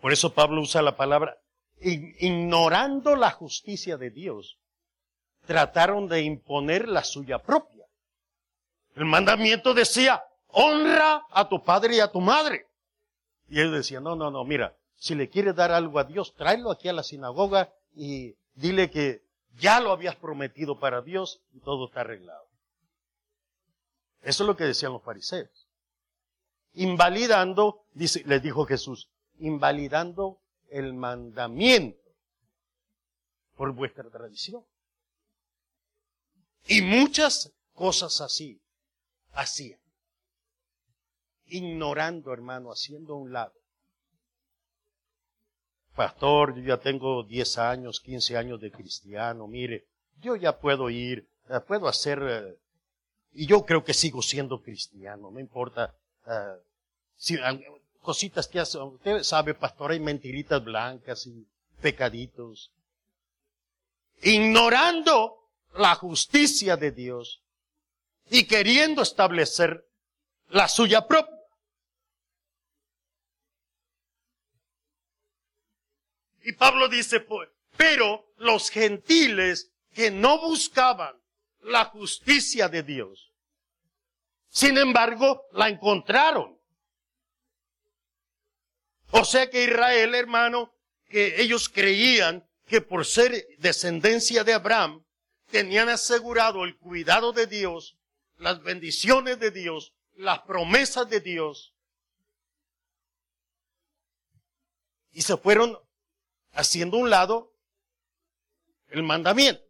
Por 0.01 0.13
eso 0.13 0.33
Pablo 0.33 0.63
usa 0.63 0.81
la 0.81 0.97
palabra, 0.97 1.39
ignorando 1.81 3.17
la 3.17 3.31
justicia 3.31 3.97
de 3.97 4.11
Dios, 4.11 4.59
trataron 5.47 6.09
de 6.09 6.23
imponer 6.23 6.89
la 6.89 7.03
suya 7.03 7.41
propia. 7.41 7.78
El 8.99 9.05
mandamiento 9.05 9.75
decía, 9.75 10.25
honra 10.49 11.25
a 11.31 11.49
tu 11.49 11.63
padre 11.63 11.95
y 11.95 12.01
a 12.01 12.11
tu 12.11 12.21
madre. 12.21 12.67
Y 13.49 13.61
él 13.61 13.71
decía, 13.71 14.01
no, 14.01 14.17
no, 14.17 14.33
no, 14.33 14.45
mira, 14.45 14.77
si 14.97 15.15
le 15.15 15.31
quieres 15.31 15.55
dar 15.55 15.71
algo 15.71 16.01
a 16.01 16.05
Dios, 16.05 16.35
tráelo 16.35 16.73
aquí 16.73 16.89
a 16.89 16.93
la 16.93 17.05
sinagoga 17.05 17.73
y 17.95 18.35
dile 18.55 18.91
que 18.91 19.23
Ya 19.57 19.79
lo 19.79 19.93
habías 19.93 20.17
prometido 20.17 20.81
para 20.81 21.01
Dios 21.01 21.41
y 21.53 21.61
todo 21.61 21.87
está 21.87 22.01
arreglado. 22.01 22.45
Eso 24.23 24.43
es 24.43 24.47
lo 24.49 24.57
que 24.57 24.65
decían 24.65 24.93
los 24.93 25.03
fariseos. 25.05 25.69
Invalidando, 26.75 27.85
les 27.95 28.43
dijo 28.43 28.67
Jesús, 28.67 29.09
invalidando 29.39 30.41
el 30.71 30.93
mandamiento 30.93 32.03
por 33.57 33.73
vuestra 33.73 34.11
tradición. 34.11 34.65
Y 36.67 36.83
muchas 36.83 37.53
cosas 37.75 38.21
así 38.21 38.61
hacían. 39.39 39.79
Ignorando, 41.47 42.33
hermano, 42.33 42.71
haciendo 42.71 43.15
a 43.15 43.17
un 43.17 43.33
lado. 43.33 43.55
Pastor, 45.95 46.55
yo 46.57 46.63
ya 46.63 46.77
tengo 46.79 47.23
10 47.23 47.59
años, 47.59 48.01
15 48.01 48.37
años 48.37 48.61
de 48.61 48.71
cristiano, 48.71 49.47
mire, 49.49 49.87
yo 50.21 50.37
ya 50.37 50.59
puedo 50.59 50.91
ir, 50.91 51.27
eh, 51.49 51.61
puedo 51.67 51.89
hacer, 51.89 52.23
eh, 52.23 52.59
y 53.33 53.47
yo 53.47 53.65
creo 53.65 53.83
que 53.83 53.95
sigo 53.95 54.23
siendo 54.23 54.63
cristiano, 54.63 55.31
no 55.31 55.41
importa, 55.41 55.95
eh, 56.27 56.57
si, 57.17 57.37
cositas 58.01 58.47
que 58.47 58.61
hace, 58.61 58.79
usted 58.79 59.23
sabe, 59.23 59.55
pastor, 59.55 59.93
hay 59.93 60.01
mentiritas 60.01 60.63
blancas 60.63 61.27
y 61.27 61.47
pecaditos. 61.81 62.71
Ignorando 64.23 65.49
la 65.75 65.95
justicia 65.95 66.77
de 66.77 66.93
Dios 66.93 67.43
y 68.31 68.47
queriendo 68.47 69.03
establecer 69.03 69.87
la 70.49 70.69
suya 70.69 71.07
propia. 71.07 71.37
Y 76.43 76.53
Pablo 76.53 76.89
dice, 76.89 77.21
pues, 77.21 77.49
pero 77.77 78.33
los 78.37 78.71
gentiles 78.71 79.71
que 79.93 80.11
no 80.11 80.41
buscaban 80.41 81.15
la 81.61 81.85
justicia 81.87 82.69
de 82.69 82.83
Dios, 82.83 83.33
sin 84.49 84.79
embargo, 84.79 85.43
la 85.53 85.69
encontraron. 85.69 86.59
O 89.11 89.25
sea 89.25 89.51
que 89.51 89.65
Israel, 89.65 90.15
hermano, 90.15 90.75
que 91.09 91.41
ellos 91.41 91.69
creían 91.69 92.49
que 92.67 92.81
por 92.81 93.05
ser 93.05 93.47
descendencia 93.59 94.45
de 94.45 94.55
Abraham, 94.55 95.05
tenían 95.51 95.89
asegurado 95.89 96.65
el 96.65 96.77
cuidado 96.77 97.33
de 97.33 97.47
Dios, 97.47 97.98
las 98.39 98.63
bendiciones 98.63 99.39
de 99.39 99.51
Dios, 99.51 99.95
las 100.15 100.41
promesas 100.41 101.09
de 101.09 101.21
Dios. 101.21 101.75
Y 105.13 105.23
se 105.23 105.37
fueron 105.37 105.79
haciendo 106.53 106.97
un 106.97 107.11
lado 107.11 107.53
el 108.89 109.03
mandamiento. 109.03 109.63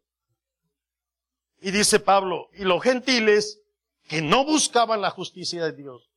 Y 1.61 1.71
dice 1.71 1.99
Pablo, 1.99 2.51
y 2.53 2.63
los 2.63 2.83
gentiles 2.83 3.61
que 4.05 4.23
no 4.23 4.45
buscaban 4.45 5.01
la 5.01 5.11
justicia 5.11 5.65
de 5.65 5.73
Dios, 5.73 6.11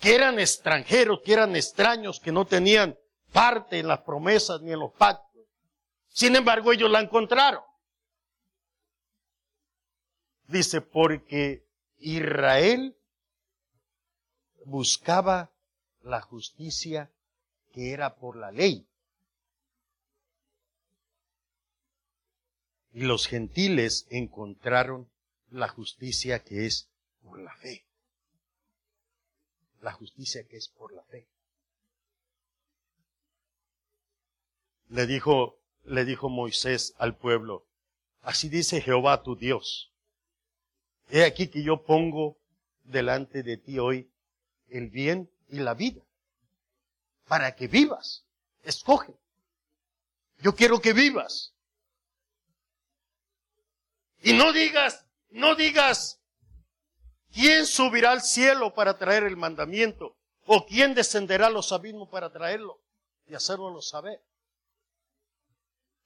que 0.00 0.14
eran 0.14 0.38
extranjeros, 0.38 1.20
que 1.24 1.32
eran 1.32 1.54
extraños, 1.54 2.20
que 2.20 2.32
no 2.32 2.46
tenían 2.46 2.98
parte 3.32 3.78
en 3.78 3.88
las 3.88 4.00
promesas 4.00 4.62
ni 4.62 4.72
en 4.72 4.80
los 4.80 4.92
pactos, 4.92 5.42
sin 6.08 6.34
embargo 6.36 6.72
ellos 6.72 6.90
la 6.90 7.00
encontraron. 7.00 7.62
Dice, 10.48 10.80
porque 10.80 11.66
Israel 11.98 12.96
buscaba 14.64 15.52
la 16.02 16.20
justicia 16.20 17.10
que 17.72 17.92
era 17.92 18.16
por 18.16 18.36
la 18.36 18.52
ley. 18.52 18.88
Y 22.92 23.02
los 23.02 23.26
gentiles 23.26 24.06
encontraron 24.10 25.10
la 25.50 25.68
justicia 25.68 26.44
que 26.44 26.66
es 26.66 26.88
por 27.22 27.40
la 27.40 27.54
fe. 27.56 27.84
La 29.80 29.92
justicia 29.92 30.46
que 30.46 30.56
es 30.56 30.68
por 30.68 30.92
la 30.92 31.02
fe. 31.04 31.28
Le 34.88 35.06
dijo, 35.06 35.58
le 35.84 36.04
dijo 36.04 36.28
Moisés 36.28 36.94
al 36.98 37.16
pueblo, 37.16 37.66
así 38.22 38.48
dice 38.48 38.80
Jehová 38.80 39.24
tu 39.24 39.34
Dios 39.34 39.92
He 41.08 41.24
aquí 41.24 41.48
que 41.48 41.62
yo 41.62 41.84
pongo 41.84 42.36
delante 42.82 43.42
de 43.42 43.56
ti 43.56 43.78
hoy 43.78 44.10
el 44.68 44.90
bien 44.90 45.30
y 45.48 45.58
la 45.58 45.74
vida, 45.74 46.02
para 47.26 47.54
que 47.54 47.68
vivas. 47.68 48.24
Escoge. 48.62 49.14
Yo 50.38 50.54
quiero 50.54 50.80
que 50.80 50.92
vivas. 50.92 51.54
Y 54.22 54.32
no 54.32 54.52
digas, 54.52 55.06
no 55.30 55.54
digas, 55.54 56.20
¿quién 57.32 57.66
subirá 57.66 58.10
al 58.10 58.22
cielo 58.22 58.74
para 58.74 58.98
traer 58.98 59.22
el 59.24 59.36
mandamiento? 59.36 60.16
¿O 60.46 60.66
quién 60.66 60.94
descenderá 60.94 61.46
a 61.46 61.50
los 61.50 61.70
abismos 61.72 62.08
para 62.08 62.32
traerlo? 62.32 62.80
Y 63.28 63.34
hacerlo 63.34 63.80
saber. 63.82 64.20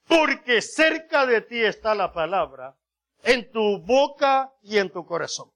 Porque 0.06 0.60
cerca 0.60 1.24
de 1.24 1.40
ti 1.40 1.62
está 1.62 1.94
la 1.94 2.12
palabra 2.12 2.76
en 3.22 3.50
tu 3.50 3.78
boca 3.78 4.52
y 4.62 4.78
en 4.78 4.90
tu 4.90 5.04
corazón. 5.06 5.50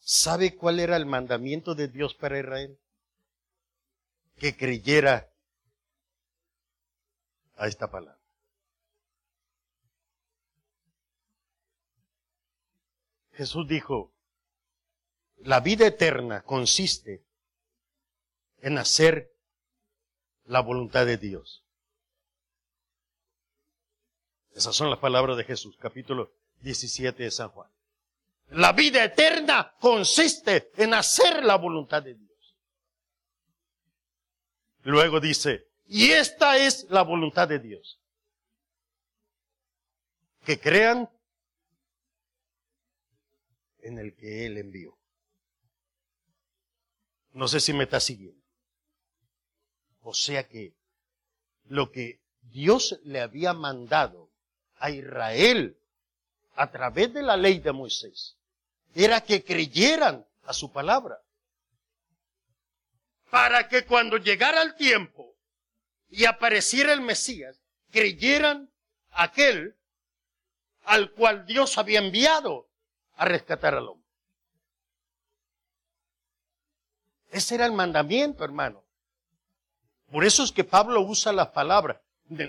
¿Sabe 0.00 0.56
cuál 0.56 0.80
era 0.80 0.96
el 0.96 1.06
mandamiento 1.06 1.74
de 1.74 1.88
Dios 1.88 2.14
para 2.14 2.38
Israel? 2.38 2.78
Que 4.36 4.56
creyera 4.56 5.30
a 7.56 7.68
esta 7.68 7.90
palabra. 7.90 8.20
Jesús 13.32 13.66
dijo, 13.66 14.12
la 15.38 15.60
vida 15.60 15.86
eterna 15.86 16.42
consiste 16.42 17.24
en 18.58 18.78
hacer 18.78 19.32
la 20.44 20.60
voluntad 20.60 21.06
de 21.06 21.16
Dios. 21.16 21.61
Esas 24.54 24.76
son 24.76 24.90
las 24.90 24.98
palabras 24.98 25.36
de 25.36 25.44
Jesús, 25.44 25.76
capítulo 25.78 26.32
17 26.60 27.22
de 27.22 27.30
San 27.30 27.48
Juan. 27.48 27.70
La 28.50 28.72
vida 28.72 29.02
eterna 29.02 29.74
consiste 29.80 30.70
en 30.76 30.92
hacer 30.92 31.44
la 31.44 31.56
voluntad 31.56 32.02
de 32.02 32.14
Dios. 32.14 32.56
Luego 34.82 35.20
dice, 35.20 35.68
y 35.86 36.10
esta 36.10 36.58
es 36.58 36.86
la 36.90 37.02
voluntad 37.02 37.48
de 37.48 37.60
Dios. 37.60 37.98
Que 40.44 40.60
crean 40.60 41.08
en 43.78 43.98
el 43.98 44.14
que 44.14 44.46
Él 44.46 44.58
envió. 44.58 44.98
No 47.32 47.48
sé 47.48 47.60
si 47.60 47.72
me 47.72 47.84
está 47.84 48.00
siguiendo. 48.00 48.42
O 50.02 50.12
sea 50.12 50.46
que 50.46 50.74
lo 51.64 51.90
que 51.90 52.20
Dios 52.42 53.00
le 53.04 53.20
había 53.20 53.54
mandado 53.54 54.21
a 54.82 54.90
Israel 54.90 55.78
a 56.56 56.70
través 56.70 57.14
de 57.14 57.22
la 57.22 57.36
ley 57.36 57.60
de 57.60 57.70
Moisés 57.70 58.36
era 58.94 59.20
que 59.22 59.44
creyeran 59.44 60.26
a 60.44 60.52
su 60.52 60.72
palabra. 60.72 61.22
Para 63.30 63.68
que 63.68 63.86
cuando 63.86 64.16
llegara 64.18 64.60
el 64.60 64.74
tiempo 64.74 65.34
y 66.10 66.24
apareciera 66.24 66.92
el 66.92 67.00
Mesías, 67.00 67.62
creyeran 67.90 68.70
aquel 69.12 69.76
al 70.84 71.12
cual 71.12 71.46
Dios 71.46 71.78
había 71.78 72.00
enviado 72.00 72.68
a 73.14 73.24
rescatar 73.24 73.74
al 73.74 73.88
hombre. 73.88 74.10
Ese 77.30 77.54
era 77.54 77.66
el 77.66 77.72
mandamiento, 77.72 78.44
hermano. 78.44 78.84
Por 80.10 80.24
eso 80.24 80.42
es 80.42 80.50
que 80.50 80.64
Pablo 80.64 81.00
usa 81.02 81.32
la 81.32 81.52
palabra 81.52 82.02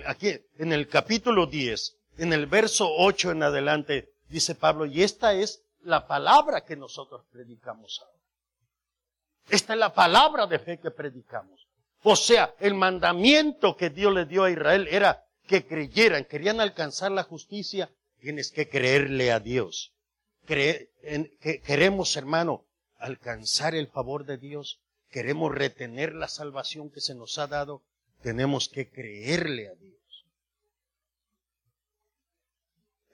aquí 0.04 0.36
en 0.58 0.72
el 0.72 0.88
capítulo 0.88 1.46
10 1.46 1.96
en 2.18 2.32
el 2.32 2.46
verso 2.46 2.88
8 2.96 3.32
en 3.32 3.42
adelante, 3.42 4.12
dice 4.28 4.54
Pablo, 4.54 4.86
y 4.86 5.02
esta 5.02 5.34
es 5.34 5.62
la 5.82 6.06
palabra 6.06 6.64
que 6.64 6.76
nosotros 6.76 7.24
predicamos 7.30 8.00
ahora. 8.00 8.14
Esta 9.50 9.74
es 9.74 9.78
la 9.78 9.92
palabra 9.92 10.46
de 10.46 10.58
fe 10.58 10.78
que 10.78 10.90
predicamos. 10.90 11.66
O 12.02 12.16
sea, 12.16 12.54
el 12.60 12.74
mandamiento 12.74 13.76
que 13.76 13.90
Dios 13.90 14.12
le 14.14 14.26
dio 14.26 14.44
a 14.44 14.50
Israel 14.50 14.88
era 14.90 15.24
que 15.46 15.66
creyeran, 15.66 16.24
querían 16.24 16.60
alcanzar 16.60 17.10
la 17.10 17.22
justicia, 17.22 17.90
tienes 18.20 18.50
que 18.50 18.68
creerle 18.68 19.32
a 19.32 19.40
Dios. 19.40 19.92
queremos, 20.46 22.16
hermano, 22.16 22.64
alcanzar 22.98 23.74
el 23.74 23.88
favor 23.88 24.24
de 24.24 24.38
Dios, 24.38 24.80
queremos 25.10 25.54
retener 25.54 26.14
la 26.14 26.28
salvación 26.28 26.90
que 26.90 27.00
se 27.00 27.14
nos 27.14 27.38
ha 27.38 27.46
dado, 27.46 27.82
tenemos 28.22 28.68
que 28.68 28.88
creerle 28.88 29.68
a 29.68 29.74
Dios. 29.74 29.94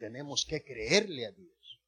Tenemos 0.01 0.47
que 0.47 0.65
creerle 0.65 1.27
a 1.27 1.31
Dios. 1.31 1.79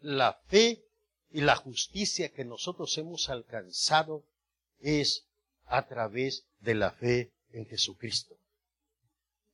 La 0.00 0.40
fe 0.46 0.82
y 1.30 1.40
la 1.40 1.56
justicia 1.56 2.32
que 2.32 2.44
nosotros 2.44 2.96
hemos 2.96 3.28
alcanzado 3.28 4.24
es 4.78 5.26
a 5.66 5.86
través 5.86 6.46
de 6.60 6.74
la 6.76 6.92
fe 6.92 7.32
en 7.52 7.66
Jesucristo. 7.66 8.36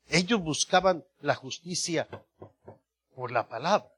Ellos 0.08 0.40
buscaban 0.40 1.04
la 1.20 1.34
justicia 1.34 2.06
por 3.14 3.32
la 3.32 3.48
palabra. 3.48 3.90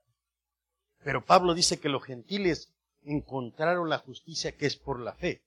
Pero 1.02 1.24
Pablo 1.24 1.52
dice 1.54 1.80
que 1.80 1.88
los 1.88 2.04
gentiles 2.04 2.72
encontraron 3.04 3.88
la 3.88 3.98
justicia 3.98 4.52
que 4.52 4.66
es 4.66 4.76
por 4.76 5.00
la 5.00 5.14
fe. 5.14 5.42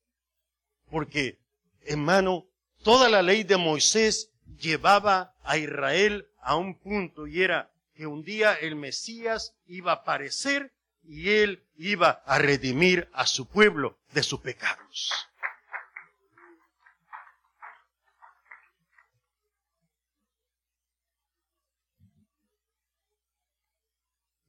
Porque, 0.90 1.40
hermano, 1.86 2.48
toda 2.84 3.10
la 3.10 3.22
ley 3.22 3.44
de 3.44 3.58
Moisés 3.58 4.30
llevaba 4.60 5.36
a 5.44 5.58
Israel 5.58 6.28
a 6.42 6.58
un 6.58 6.78
punto 6.78 7.28
y 7.28 7.42
era 7.42 7.71
que 8.02 8.08
un 8.08 8.24
día 8.24 8.56
el 8.56 8.76
Mesías 8.76 9.56
iba 9.68 9.92
a 9.92 9.96
aparecer 9.98 10.74
y 11.04 11.34
él 11.34 11.64
iba 11.76 12.24
a 12.26 12.40
redimir 12.40 13.08
a 13.14 13.28
su 13.28 13.48
pueblo 13.48 14.00
de 14.12 14.24
sus 14.24 14.40
pecados. 14.40 15.12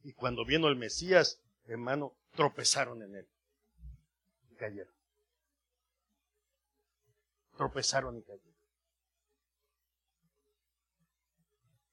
Y 0.01 0.13
cuando 0.13 0.45
vino 0.45 0.67
el 0.67 0.75
Mesías, 0.75 1.39
hermano, 1.65 2.17
tropezaron 2.31 3.03
en 3.03 3.17
él. 3.17 3.29
Y 4.49 4.55
cayeron. 4.55 4.95
Tropezaron 7.55 8.17
y 8.17 8.23
cayeron. 8.23 8.57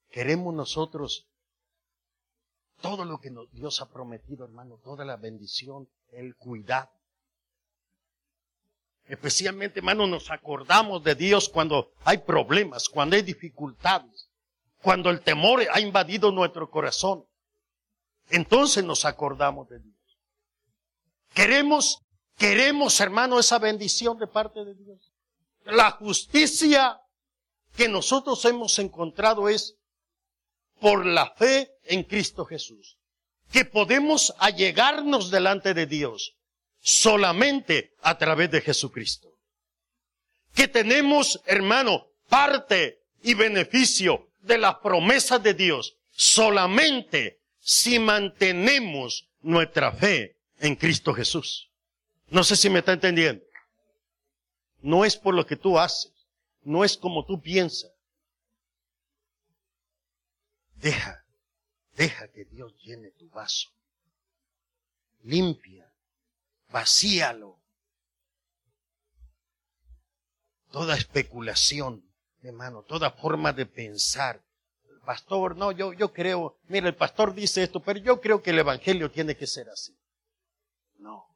Queremos 0.09 0.55
nosotros 0.55 1.27
todo 2.81 3.05
lo 3.05 3.19
que 3.19 3.31
Dios 3.51 3.81
ha 3.81 3.89
prometido, 3.89 4.45
hermano, 4.45 4.79
toda 4.83 5.05
la 5.05 5.17
bendición, 5.17 5.87
el 6.11 6.35
cuidado. 6.35 6.89
Especialmente, 9.05 9.79
hermano, 9.79 10.07
nos 10.07 10.31
acordamos 10.31 11.03
de 11.03 11.15
Dios 11.15 11.49
cuando 11.49 11.91
hay 12.03 12.19
problemas, 12.19 12.89
cuando 12.89 13.15
hay 13.15 13.21
dificultades, 13.21 14.29
cuando 14.81 15.09
el 15.09 15.21
temor 15.21 15.61
ha 15.71 15.79
invadido 15.79 16.31
nuestro 16.31 16.69
corazón. 16.69 17.25
Entonces 18.29 18.83
nos 18.83 19.05
acordamos 19.05 19.67
de 19.69 19.79
Dios. 19.79 19.95
Queremos, 21.33 22.01
queremos, 22.37 22.99
hermano, 22.99 23.39
esa 23.39 23.59
bendición 23.59 24.17
de 24.17 24.27
parte 24.27 24.63
de 24.63 24.75
Dios. 24.75 25.11
La 25.65 25.91
justicia 25.91 27.01
que 27.75 27.87
nosotros 27.87 28.43
hemos 28.45 28.79
encontrado 28.79 29.49
es 29.49 29.77
por 30.79 31.05
la 31.05 31.31
fe 31.35 31.71
en 31.85 32.03
Cristo 32.03 32.45
Jesús. 32.45 32.97
Que 33.51 33.65
podemos 33.65 34.33
allegarnos 34.39 35.29
delante 35.29 35.73
de 35.73 35.85
Dios 35.85 36.35
solamente 36.79 37.93
a 38.01 38.17
través 38.17 38.49
de 38.51 38.61
Jesucristo. 38.61 39.29
Que 40.53 40.67
tenemos, 40.67 41.41
hermano, 41.45 42.07
parte 42.29 42.99
y 43.21 43.33
beneficio 43.33 44.29
de 44.41 44.57
las 44.57 44.75
promesas 44.75 45.41
de 45.43 45.53
Dios 45.53 45.97
solamente 46.11 47.39
si 47.59 47.99
mantenemos 47.99 49.27
nuestra 49.41 49.91
fe 49.91 50.37
en 50.59 50.75
Cristo 50.75 51.13
Jesús. 51.13 51.69
No 52.29 52.43
sé 52.43 52.55
si 52.55 52.69
me 52.69 52.79
está 52.79 52.93
entendiendo. 52.93 53.43
No 54.81 55.05
es 55.05 55.15
por 55.15 55.35
lo 55.35 55.45
que 55.45 55.55
tú 55.55 55.77
haces, 55.77 56.11
no 56.63 56.83
es 56.83 56.97
como 56.97 57.25
tú 57.25 57.41
piensas. 57.41 57.91
Deja, 60.75 61.23
deja 62.01 62.27
que 62.29 62.45
Dios 62.45 62.75
llene 62.83 63.11
tu 63.11 63.29
vaso. 63.29 63.69
Limpia, 65.21 65.87
vacíalo. 66.71 67.59
Toda 70.71 70.97
especulación, 70.97 72.03
hermano, 72.41 72.81
toda 72.81 73.11
forma 73.11 73.53
de 73.53 73.67
pensar, 73.67 74.41
pastor, 75.05 75.55
no, 75.55 75.71
yo, 75.71 75.93
yo 75.93 76.11
creo, 76.11 76.57
mira, 76.69 76.87
el 76.87 76.95
pastor 76.95 77.35
dice 77.35 77.61
esto, 77.61 77.81
pero 77.81 77.99
yo 77.99 78.19
creo 78.19 78.41
que 78.41 78.49
el 78.49 78.57
Evangelio 78.57 79.11
tiene 79.11 79.37
que 79.37 79.45
ser 79.45 79.69
así. 79.69 79.95
No. 80.97 81.27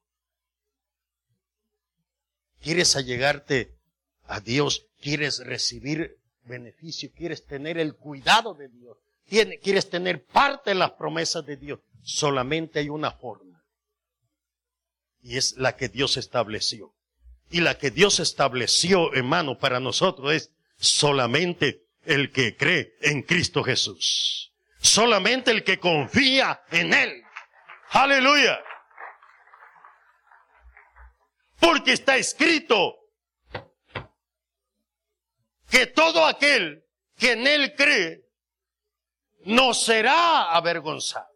¿Quieres 2.59 2.95
allegarte 2.95 3.77
a 4.23 4.39
Dios? 4.39 4.87
¿Quieres 4.99 5.45
recibir 5.45 6.17
beneficio? 6.45 7.11
¿Quieres 7.15 7.45
tener 7.45 7.77
el 7.77 7.95
cuidado 7.95 8.55
de 8.55 8.69
Dios? 8.69 9.04
¿Quieres 9.27 9.89
tener 9.89 10.25
parte 10.25 10.71
en 10.71 10.79
las 10.79 10.91
promesas 10.91 11.45
de 11.45 11.57
Dios? 11.57 11.79
Solamente 12.03 12.79
hay 12.79 12.89
una 12.89 13.11
forma. 13.11 13.63
Y 15.21 15.37
es 15.37 15.57
la 15.57 15.75
que 15.75 15.89
Dios 15.89 16.17
estableció. 16.17 16.93
Y 17.49 17.61
la 17.61 17.77
que 17.77 17.89
Dios 17.89 18.19
estableció, 18.19 19.13
hermano, 19.13 19.57
para 19.57 19.79
nosotros 19.79 20.33
es 20.33 20.51
solamente 20.77 21.87
el 22.03 22.31
que 22.31 22.55
cree 22.55 22.95
en 23.01 23.23
Cristo 23.23 23.63
Jesús. 23.63 24.53
Solamente 24.79 25.49
el 25.49 25.63
que 25.63 25.79
confía 25.79 26.61
en 26.69 26.93
Él. 26.93 27.23
Aleluya. 27.89 28.59
Porque 31.59 31.93
está 31.93 32.17
escrito 32.17 32.95
que 35.69 35.87
todo 35.87 36.25
aquel 36.25 36.85
que 37.17 37.31
en 37.31 37.47
Él 37.47 37.73
cree 37.75 38.24
no 39.45 39.73
será 39.73 40.51
avergonzado. 40.51 41.27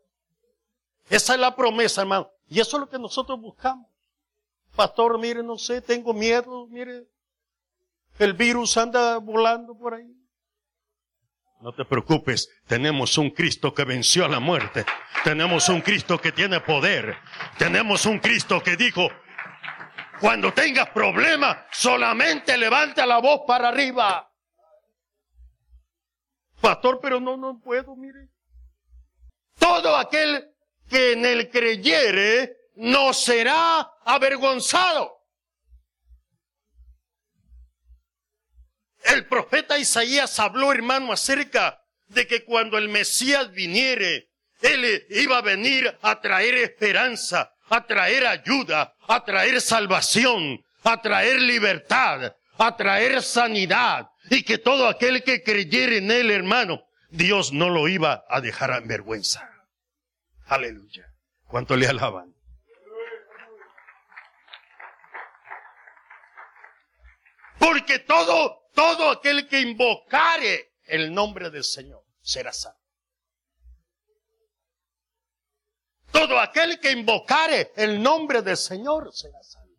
Esa 1.09 1.33
es 1.33 1.39
la 1.39 1.55
promesa, 1.55 2.01
hermano. 2.01 2.29
Y 2.47 2.59
eso 2.59 2.77
es 2.77 2.81
lo 2.81 2.89
que 2.89 2.99
nosotros 2.99 3.39
buscamos. 3.39 3.87
Pastor, 4.75 5.17
mire, 5.19 5.43
no 5.43 5.57
sé, 5.57 5.81
tengo 5.81 6.13
miedo, 6.13 6.67
mire, 6.67 7.07
el 8.19 8.33
virus 8.33 8.77
anda 8.77 9.17
volando 9.17 9.77
por 9.77 9.93
ahí. 9.93 10.15
No 11.61 11.73
te 11.73 11.83
preocupes, 11.83 12.49
tenemos 12.67 13.17
un 13.17 13.31
Cristo 13.31 13.73
que 13.73 13.83
venció 13.83 14.25
a 14.25 14.29
la 14.29 14.39
muerte. 14.39 14.85
Tenemos 15.23 15.67
un 15.67 15.81
Cristo 15.81 16.19
que 16.19 16.31
tiene 16.31 16.61
poder. 16.61 17.17
Tenemos 17.57 18.05
un 18.05 18.19
Cristo 18.19 18.61
que 18.63 18.77
dijo, 18.77 19.09
cuando 20.21 20.53
tengas 20.53 20.89
problemas, 20.89 21.57
solamente 21.71 22.57
levanta 22.57 23.05
la 23.05 23.17
voz 23.17 23.41
para 23.45 23.69
arriba. 23.69 24.28
Pastor, 26.61 26.99
pero 27.01 27.19
no, 27.19 27.37
no 27.37 27.59
puedo, 27.59 27.95
mire. 27.95 28.29
Todo 29.57 29.95
aquel 29.95 30.51
que 30.89 31.13
en 31.13 31.25
él 31.25 31.49
creyere 31.49 32.57
no 32.75 33.13
será 33.13 33.79
avergonzado. 34.05 35.19
El 39.03 39.25
profeta 39.27 39.77
Isaías 39.77 40.39
habló, 40.39 40.71
hermano, 40.71 41.13
acerca 41.13 41.81
de 42.07 42.27
que 42.27 42.43
cuando 42.43 42.77
el 42.77 42.89
Mesías 42.89 43.51
viniere, 43.51 44.29
Él 44.61 45.05
iba 45.09 45.37
a 45.37 45.41
venir 45.41 45.97
a 46.01 46.19
traer 46.19 46.55
esperanza, 46.55 47.53
a 47.69 47.85
traer 47.85 48.27
ayuda, 48.27 48.93
a 49.07 49.23
traer 49.23 49.61
salvación, 49.61 50.63
a 50.83 51.01
traer 51.01 51.41
libertad, 51.41 52.35
a 52.57 52.75
traer 52.75 53.21
sanidad, 53.23 54.09
y 54.29 54.43
que 54.43 54.57
todo 54.57 54.87
aquel 54.87 55.23
que 55.23 55.43
creyere 55.43 55.97
en 55.97 56.11
Él, 56.11 56.31
hermano, 56.31 56.87
Dios 57.09 57.53
no 57.53 57.69
lo 57.69 57.87
iba 57.87 58.25
a 58.29 58.41
dejar 58.41 58.71
en 58.71 58.87
vergüenza. 58.87 59.49
Aleluya. 60.45 61.05
¿Cuánto 61.47 61.75
le 61.75 61.87
alaban? 61.87 62.35
Porque 67.57 67.99
todo 67.99 68.59
todo 68.73 69.11
aquel 69.11 69.45
que 69.47 69.59
invocare 69.59 70.75
el 70.85 71.13
nombre 71.13 71.49
del 71.49 71.65
Señor 71.65 72.01
será 72.21 72.53
salvo. 72.53 72.79
Todo 76.11 76.39
aquel 76.39 76.79
que 76.79 76.91
invocare 76.91 77.73
el 77.75 78.01
nombre 78.01 78.41
del 78.41 78.55
Señor 78.55 79.13
será 79.13 79.43
salvo. 79.43 79.75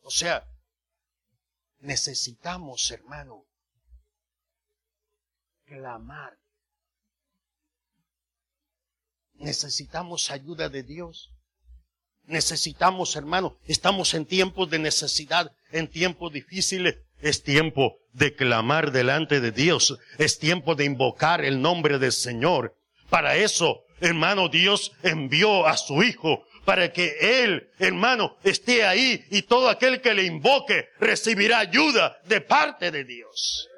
O 0.00 0.10
sea, 0.10 0.44
necesitamos, 1.84 2.90
hermano, 2.90 3.44
clamar. 5.66 6.38
Necesitamos 9.34 10.30
ayuda 10.30 10.68
de 10.68 10.82
Dios. 10.82 11.30
Necesitamos, 12.26 13.16
hermano, 13.16 13.58
estamos 13.66 14.14
en 14.14 14.24
tiempos 14.24 14.70
de 14.70 14.78
necesidad, 14.78 15.52
en 15.70 15.88
tiempos 15.90 16.32
difíciles. 16.32 16.96
Es 17.20 17.42
tiempo 17.42 17.98
de 18.12 18.34
clamar 18.34 18.90
delante 18.90 19.40
de 19.40 19.52
Dios. 19.52 19.98
Es 20.18 20.38
tiempo 20.38 20.74
de 20.74 20.84
invocar 20.84 21.44
el 21.44 21.60
nombre 21.60 21.98
del 21.98 22.12
Señor. 22.12 22.76
Para 23.10 23.36
eso, 23.36 23.84
hermano, 24.00 24.48
Dios 24.48 24.92
envió 25.02 25.66
a 25.66 25.76
su 25.76 26.02
Hijo 26.02 26.46
para 26.64 26.92
que 26.92 27.42
Él, 27.42 27.70
hermano, 27.78 28.36
esté 28.42 28.84
ahí 28.84 29.24
y 29.30 29.42
todo 29.42 29.68
aquel 29.68 30.00
que 30.00 30.14
le 30.14 30.24
invoque 30.24 30.88
recibirá 30.98 31.58
ayuda 31.58 32.18
de 32.24 32.40
parte 32.40 32.90
de 32.90 33.04
Dios. 33.04 33.68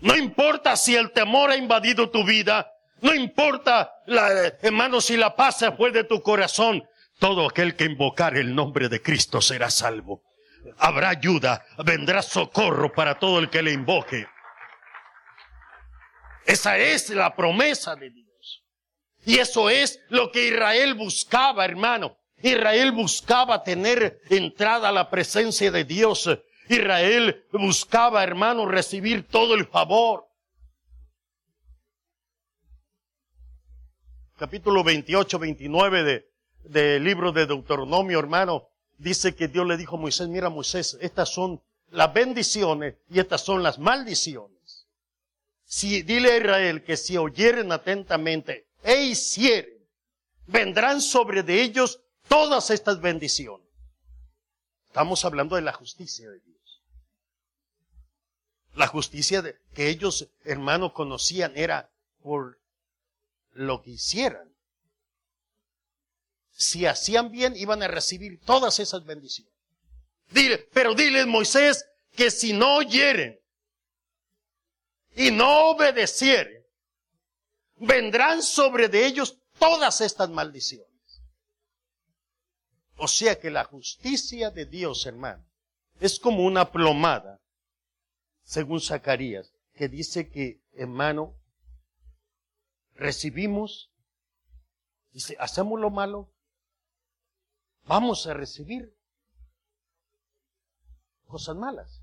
No 0.00 0.16
importa 0.16 0.76
si 0.76 0.96
el 0.96 1.12
temor 1.12 1.50
ha 1.50 1.56
invadido 1.56 2.10
tu 2.10 2.24
vida, 2.24 2.72
no 3.02 3.14
importa, 3.14 3.90
hermano, 4.62 5.00
si 5.00 5.16
la 5.16 5.34
paz 5.34 5.58
se 5.58 5.72
fue 5.72 5.90
de 5.92 6.04
tu 6.04 6.22
corazón, 6.22 6.82
todo 7.18 7.48
aquel 7.48 7.76
que 7.76 7.84
invocar 7.84 8.36
el 8.36 8.54
nombre 8.54 8.88
de 8.88 9.00
Cristo 9.00 9.40
será 9.40 9.70
salvo. 9.70 10.22
habrá 10.78 11.08
ayuda, 11.08 11.64
vendrá 11.84 12.22
socorro 12.22 12.92
para 12.92 13.18
todo 13.18 13.38
el 13.40 13.50
que 13.50 13.62
le 13.62 13.72
invoque. 13.72 14.26
Esa 16.46 16.78
es 16.78 17.10
la 17.10 17.34
promesa 17.34 17.94
de 17.96 18.10
Dios. 18.10 18.21
Y 19.24 19.38
eso 19.38 19.70
es 19.70 20.00
lo 20.08 20.32
que 20.32 20.48
Israel 20.48 20.94
buscaba, 20.94 21.64
hermano. 21.64 22.16
Israel 22.42 22.90
buscaba 22.92 23.62
tener 23.62 24.20
entrada 24.28 24.88
a 24.88 24.92
la 24.92 25.08
presencia 25.08 25.70
de 25.70 25.84
Dios. 25.84 26.28
Israel 26.68 27.44
buscaba, 27.52 28.24
hermano, 28.24 28.66
recibir 28.66 29.28
todo 29.28 29.54
el 29.54 29.66
favor. 29.66 30.26
Capítulo 34.36 34.82
28, 34.82 35.38
29 35.38 36.02
de, 36.02 36.28
del 36.64 37.04
libro 37.04 37.30
de 37.30 37.46
Deuteronomio, 37.46 38.18
hermano, 38.18 38.68
dice 38.98 39.36
que 39.36 39.46
Dios 39.46 39.64
le 39.66 39.76
dijo 39.76 39.96
a 39.96 40.00
Moisés, 40.00 40.28
mira 40.28 40.48
Moisés, 40.48 40.98
estas 41.00 41.28
son 41.28 41.62
las 41.90 42.12
bendiciones 42.12 42.96
y 43.08 43.20
estas 43.20 43.42
son 43.42 43.62
las 43.62 43.78
maldiciones. 43.78 44.88
Si, 45.64 46.02
dile 46.02 46.32
a 46.32 46.36
Israel 46.38 46.82
que 46.82 46.96
si 46.96 47.16
oyeren 47.16 47.70
atentamente 47.70 48.66
e 48.82 49.04
hicieren, 49.04 49.86
vendrán 50.46 51.00
sobre 51.00 51.42
de 51.42 51.62
ellos 51.62 52.00
todas 52.28 52.70
estas 52.70 53.00
bendiciones. 53.00 53.66
Estamos 54.86 55.24
hablando 55.24 55.56
de 55.56 55.62
la 55.62 55.72
justicia 55.72 56.28
de 56.28 56.40
Dios. 56.40 56.82
La 58.74 58.86
justicia 58.86 59.42
de, 59.42 59.56
que 59.74 59.88
ellos, 59.88 60.28
hermanos, 60.44 60.92
conocían 60.92 61.52
era 61.56 61.90
por 62.22 62.58
lo 63.52 63.82
que 63.82 63.90
hicieran. 63.90 64.52
Si 66.50 66.86
hacían 66.86 67.30
bien, 67.30 67.56
iban 67.56 67.82
a 67.82 67.88
recibir 67.88 68.40
todas 68.44 68.78
esas 68.80 69.04
bendiciones. 69.04 69.52
Dile, 70.30 70.58
pero 70.72 70.94
dile 70.94 71.26
Moisés 71.26 71.86
que 72.14 72.30
si 72.30 72.52
no 72.52 72.76
oyeren 72.76 73.38
y 75.14 75.30
no 75.30 75.70
obedecieren, 75.70 76.61
vendrán 77.82 78.42
sobre 78.42 78.88
de 78.88 79.06
ellos 79.06 79.38
todas 79.58 80.00
estas 80.00 80.30
maldiciones. 80.30 80.88
O 82.96 83.08
sea 83.08 83.38
que 83.38 83.50
la 83.50 83.64
justicia 83.64 84.50
de 84.50 84.66
Dios, 84.66 85.06
hermano, 85.06 85.44
es 85.98 86.18
como 86.18 86.44
una 86.44 86.70
plomada, 86.70 87.40
según 88.44 88.80
Zacarías, 88.80 89.52
que 89.74 89.88
dice 89.88 90.30
que, 90.30 90.62
hermano, 90.72 91.36
recibimos, 92.94 93.90
dice, 95.12 95.36
hacemos 95.40 95.80
lo 95.80 95.90
malo, 95.90 96.32
vamos 97.84 98.26
a 98.26 98.34
recibir 98.34 98.96
cosas 101.26 101.56
malas. 101.56 102.02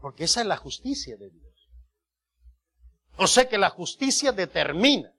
Porque 0.00 0.24
esa 0.24 0.42
es 0.42 0.46
la 0.46 0.56
justicia 0.56 1.16
de 1.16 1.30
Dios. 1.30 1.45
O 3.16 3.26
sea 3.26 3.48
que 3.48 3.58
la 3.58 3.70
justicia 3.70 4.32
determina. 4.32 5.12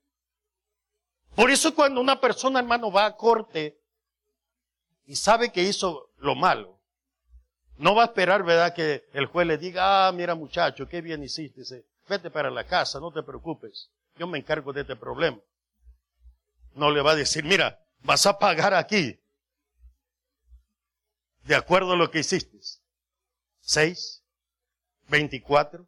Por 1.35 1.51
eso 1.51 1.73
cuando 1.73 2.01
una 2.01 2.19
persona, 2.19 2.59
hermano, 2.59 2.91
va 2.91 3.05
a 3.05 3.15
corte 3.15 3.79
y 5.05 5.15
sabe 5.15 5.51
que 5.51 5.63
hizo 5.63 6.11
lo 6.17 6.35
malo, 6.35 6.79
no 7.77 7.93
va 7.93 8.03
a 8.03 8.05
esperar, 8.07 8.43
¿verdad?, 8.43 8.73
que 8.73 9.07
el 9.13 9.27
juez 9.27 9.47
le 9.47 9.57
diga, 9.57 10.07
ah, 10.07 10.11
mira 10.11 10.33
muchacho, 10.33 10.87
qué 10.87 11.01
bien 11.01 11.23
hiciste, 11.23 11.85
vete 12.09 12.31
para 12.31 12.49
la 12.49 12.65
casa, 12.65 12.99
no 12.99 13.11
te 13.11 13.21
preocupes, 13.21 13.89
yo 14.15 14.25
me 14.25 14.39
encargo 14.39 14.73
de 14.73 14.81
este 14.81 14.95
problema. 14.95 15.39
No 16.73 16.91
le 16.91 17.01
va 17.01 17.11
a 17.11 17.15
decir, 17.15 17.43
mira, 17.43 17.79
vas 18.01 18.25
a 18.25 18.37
pagar 18.39 18.73
aquí, 18.73 19.19
de 21.43 21.55
acuerdo 21.55 21.93
a 21.93 21.95
lo 21.95 22.09
que 22.09 22.19
hiciste. 22.19 22.59
Seis, 23.61 24.23
veinticuatro, 25.07 25.87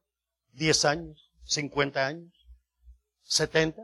diez 0.54 0.86
años, 0.86 1.29
cincuenta 1.50 2.06
años, 2.06 2.32
setenta. 3.24 3.82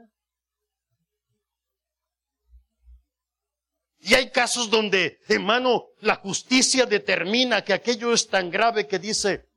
Y 4.00 4.14
hay 4.14 4.30
casos 4.30 4.70
donde, 4.70 5.20
hermano, 5.28 5.88
la 6.00 6.18
justicia 6.18 6.86
determina 6.86 7.64
que 7.64 7.74
aquello 7.74 8.14
es 8.14 8.28
tan 8.28 8.52
grave 8.52 8.88
que 8.88 9.00
dice, 9.00 9.50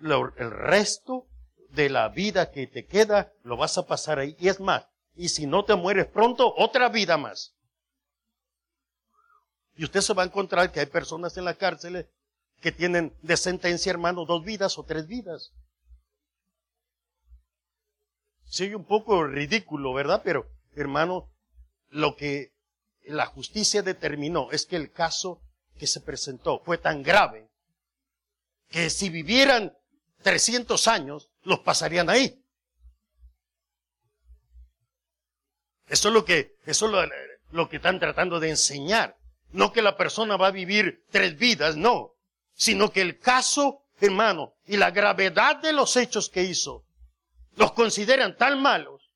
el 0.00 0.50
resto 0.50 1.26
de 1.68 1.90
la 1.90 2.08
vida 2.08 2.50
que 2.50 2.66
te 2.66 2.86
queda 2.86 3.30
lo 3.42 3.58
vas 3.58 3.76
a 3.76 3.86
pasar 3.86 4.18
ahí. 4.18 4.34
Y 4.40 4.48
es 4.48 4.58
más, 4.58 4.86
y 5.14 5.28
si 5.28 5.46
no 5.46 5.66
te 5.66 5.74
mueres 5.74 6.06
pronto, 6.06 6.54
otra 6.56 6.88
vida 6.88 7.18
más. 7.18 7.54
Y 9.76 9.84
usted 9.84 10.00
se 10.00 10.14
va 10.14 10.22
a 10.22 10.26
encontrar 10.26 10.72
que 10.72 10.80
hay 10.80 10.86
personas 10.86 11.36
en 11.36 11.44
la 11.44 11.54
cárcel 11.54 12.08
que 12.62 12.72
tienen 12.72 13.14
de 13.20 13.36
sentencia, 13.36 13.90
hermano, 13.90 14.24
dos 14.24 14.42
vidas 14.44 14.78
o 14.78 14.84
tres 14.84 15.06
vidas. 15.06 15.52
Sigue 18.50 18.74
un 18.74 18.84
poco 18.84 19.22
ridículo, 19.22 19.94
¿verdad? 19.94 20.22
Pero, 20.24 20.50
hermano, 20.74 21.30
lo 21.88 22.16
que 22.16 22.52
la 23.04 23.26
justicia 23.26 23.82
determinó 23.82 24.50
es 24.50 24.66
que 24.66 24.74
el 24.74 24.90
caso 24.90 25.40
que 25.78 25.86
se 25.86 26.00
presentó 26.00 26.60
fue 26.64 26.76
tan 26.76 27.04
grave 27.04 27.48
que 28.68 28.90
si 28.90 29.08
vivieran 29.08 29.72
300 30.22 30.88
años, 30.88 31.30
los 31.44 31.60
pasarían 31.60 32.10
ahí. 32.10 32.44
Eso 35.86 36.08
es 36.08 36.14
lo 36.14 36.24
que, 36.24 36.56
eso 36.66 36.86
es 36.86 36.92
lo, 36.92 37.02
lo 37.52 37.68
que 37.68 37.76
están 37.76 38.00
tratando 38.00 38.40
de 38.40 38.50
enseñar. 38.50 39.16
No 39.52 39.72
que 39.72 39.80
la 39.80 39.96
persona 39.96 40.36
va 40.36 40.48
a 40.48 40.52
vivir 40.52 41.04
tres 41.10 41.38
vidas, 41.38 41.76
no. 41.76 42.16
Sino 42.54 42.90
que 42.90 43.00
el 43.00 43.20
caso, 43.20 43.84
hermano, 44.00 44.54
y 44.66 44.76
la 44.76 44.90
gravedad 44.90 45.56
de 45.62 45.72
los 45.72 45.96
hechos 45.96 46.28
que 46.28 46.42
hizo, 46.42 46.84
los 47.60 47.72
consideran 47.72 48.38
tan 48.38 48.62
malos 48.62 49.12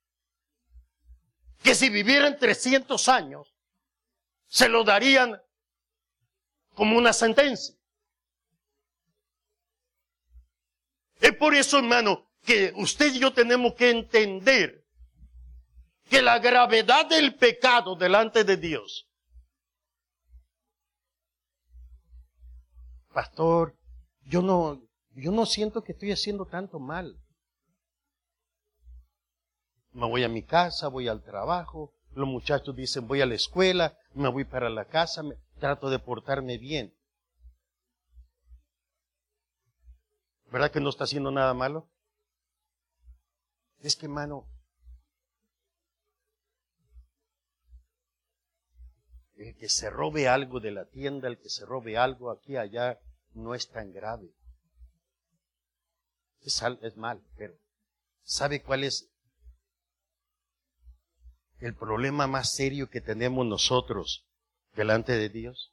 que 1.63 1.75
si 1.75 1.89
vivieran 1.89 2.39
300 2.39 3.09
años, 3.09 3.55
se 4.47 4.69
lo 4.69 4.85
darían 4.85 5.41
como 6.75 6.99
una 6.99 7.15
sentencia. 7.15 7.75
Es 11.23 11.35
por 11.37 11.55
eso, 11.55 11.79
hermano, 11.79 12.31
que 12.43 12.75
usted 12.77 13.15
y 13.15 13.21
yo 13.21 13.33
tenemos 13.33 13.73
que 13.77 13.89
entender 13.89 14.85
que 16.11 16.21
la 16.21 16.39
gravedad 16.39 17.07
del 17.09 17.37
pecado 17.37 17.97
delante 17.97 18.45
de 18.45 18.59
Dios. 18.59 19.09
Pastor, 23.11 23.75
yo 24.21 24.43
no, 24.43 24.83
yo 25.15 25.33
no 25.33 25.47
siento 25.47 25.83
que 25.83 25.93
estoy 25.93 26.13
haciendo 26.13 26.45
tanto 26.45 26.79
mal. 26.79 27.24
Me 29.95 30.07
voy 30.07 30.25
a 30.25 30.29
mi 30.29 30.43
casa, 30.43 30.89
voy 30.89 31.09
al 31.09 31.23
trabajo, 31.23 31.95
los 32.15 32.29
muchachos 32.29 32.77
dicen 32.77 33.07
voy 33.07 33.21
a 33.21 33.27
la 33.27 33.35
escuela, 33.35 33.97
me 34.13 34.29
voy 34.29 34.45
para 34.45 34.69
la 34.69 34.85
casa, 34.85 35.23
me, 35.23 35.37
trato 35.59 35.89
de 35.89 35.99
portarme 35.99 36.59
bien. 36.59 36.95
¿Verdad 40.51 40.71
que 40.71 40.81
no 40.81 40.91
está 40.91 41.05
haciendo 41.05 41.31
nada 41.31 41.55
malo? 41.55 41.89
Es 43.81 43.97
que, 43.97 44.07
hermano, 44.07 44.49
el 49.37 49.57
que 49.57 49.69
se 49.69 49.91
robe 49.91 50.29
algo 50.29 50.61
de 50.61 50.71
la 50.71 50.87
tienda, 50.87 51.29
el 51.29 51.39
que 51.39 51.51
se 51.51 51.67
robe 51.67 51.99
algo 51.99 52.31
aquí 52.31 52.57
allá, 52.57 53.01
no 53.35 53.55
es 53.55 53.69
tan 53.69 53.93
grave. 53.93 54.33
Es, 56.41 56.63
es 56.83 56.97
mal, 56.97 57.23
pero 57.37 57.55
¿sabe 58.23 58.63
cuál 58.63 58.85
es 58.85 59.14
el 61.65 61.75
problema 61.75 62.27
más 62.27 62.55
serio 62.55 62.91
que 62.91 63.01
tenemos 63.01 63.47
nosotros 63.47 64.27
delante 64.77 65.13
de 65.13 65.31
Dios? 65.31 65.73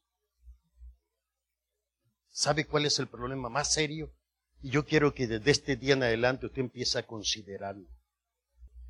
¿Sabe 2.29 2.65
cuál 2.65 2.85
es 2.85 2.97
el 2.99 3.07
problema 3.07 3.49
más 3.49 3.73
serio? 3.73 4.13
Y 4.61 4.69
yo 4.69 4.85
quiero 4.85 5.13
que 5.13 5.27
desde 5.27 5.51
este 5.51 5.75
día 5.75 5.95
en 5.95 6.03
adelante 6.03 6.45
usted 6.45 6.61
empiece 6.61 6.97
a 6.97 7.05
considerarlo. 7.05 7.89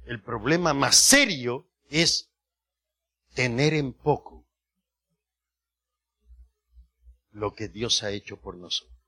El 0.04 0.22
problema 0.22 0.76
más 0.76 0.96
serio 0.96 1.68
es 1.90 2.30
tener 3.34 3.74
en 3.74 3.94
poco 3.94 4.46
lo 7.32 7.56
que 7.56 7.68
Dios 7.68 8.04
ha 8.04 8.12
hecho 8.12 8.38
por 8.38 8.58
nosotros. 8.58 9.01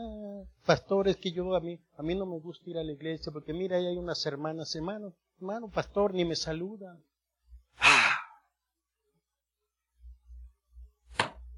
Ah, 0.00 0.44
pastor, 0.64 1.08
es 1.08 1.16
que 1.16 1.32
yo 1.32 1.56
a 1.56 1.60
mí, 1.60 1.76
a 1.96 2.02
mí 2.04 2.14
no 2.14 2.24
me 2.24 2.38
gusta 2.38 2.70
ir 2.70 2.78
a 2.78 2.84
la 2.84 2.92
iglesia 2.92 3.32
porque 3.32 3.52
mira, 3.52 3.76
ahí 3.76 3.86
hay 3.86 3.96
unas 3.96 4.24
hermanas, 4.26 4.72
hermano, 4.76 5.16
hermano, 5.38 5.68
pastor, 5.70 6.14
ni 6.14 6.24
me 6.24 6.36
saludan. 6.36 7.04
Ah. 7.78 8.16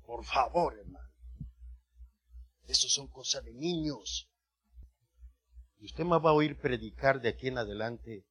Por 0.07 0.24
favor, 0.24 0.78
hermano. 0.78 1.11
Eso 2.66 2.88
son 2.88 3.09
cosas 3.09 3.45
de 3.45 3.53
niños. 3.53 4.30
Y 5.78 5.84
usted 5.84 6.05
me 6.05 6.18
va 6.18 6.30
a 6.30 6.34
oír 6.34 6.59
predicar 6.59 7.20
de 7.20 7.28
aquí 7.28 7.49
en 7.49 7.59
adelante 7.59 8.24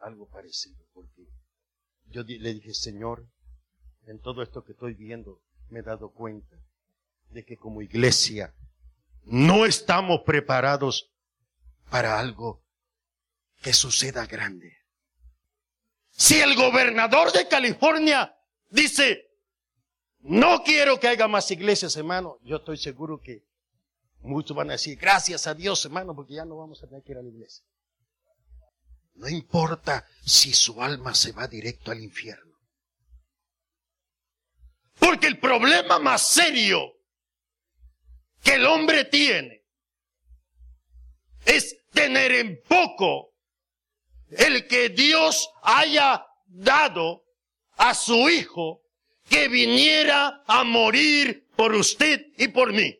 algo 0.00 0.26
parecido, 0.28 0.82
porque 0.94 1.28
yo 2.06 2.22
le 2.22 2.54
dije, 2.54 2.72
Señor, 2.72 3.28
en 4.06 4.20
todo 4.20 4.42
esto 4.42 4.64
que 4.64 4.72
estoy 4.72 4.94
viendo, 4.94 5.42
me 5.68 5.80
he 5.80 5.82
dado 5.82 6.12
cuenta 6.12 6.56
de 7.28 7.44
que 7.44 7.58
como 7.58 7.82
iglesia 7.82 8.54
no 9.26 9.66
estamos 9.66 10.22
preparados 10.24 11.12
para 11.90 12.18
algo 12.18 12.64
que 13.60 13.72
suceda 13.72 14.26
grande. 14.26 14.76
Si 16.10 16.40
el 16.40 16.54
gobernador 16.54 17.32
de 17.32 17.46
California 17.48 18.34
dice, 18.70 19.26
no 20.20 20.62
quiero 20.62 20.98
que 20.98 21.08
haya 21.08 21.28
más 21.28 21.50
iglesias, 21.50 21.96
hermano, 21.96 22.38
yo 22.42 22.56
estoy 22.56 22.78
seguro 22.78 23.20
que 23.20 23.44
muchos 24.20 24.56
van 24.56 24.70
a 24.70 24.74
decir, 24.74 24.96
gracias 24.96 25.46
a 25.46 25.54
Dios, 25.54 25.84
hermano, 25.84 26.14
porque 26.14 26.34
ya 26.34 26.44
no 26.44 26.56
vamos 26.56 26.82
a 26.82 26.86
tener 26.86 27.02
que 27.02 27.12
ir 27.12 27.18
a 27.18 27.22
la 27.22 27.28
iglesia. 27.28 27.64
No 29.14 29.28
importa 29.28 30.06
si 30.24 30.52
su 30.52 30.82
alma 30.82 31.14
se 31.14 31.32
va 31.32 31.48
directo 31.48 31.90
al 31.90 32.00
infierno. 32.00 32.54
Porque 34.98 35.26
el 35.26 35.38
problema 35.38 35.98
más 35.98 36.22
serio 36.22 36.95
que 38.42 38.54
el 38.54 38.66
hombre 38.66 39.04
tiene 39.04 39.64
es 41.44 41.76
tener 41.92 42.32
en 42.32 42.60
poco 42.68 43.32
el 44.30 44.66
que 44.66 44.88
Dios 44.88 45.48
haya 45.62 46.26
dado 46.46 47.24
a 47.76 47.94
su 47.94 48.28
Hijo 48.28 48.82
que 49.28 49.48
viniera 49.48 50.42
a 50.46 50.64
morir 50.64 51.48
por 51.56 51.74
usted 51.74 52.26
y 52.36 52.48
por 52.48 52.72
mí. 52.72 52.96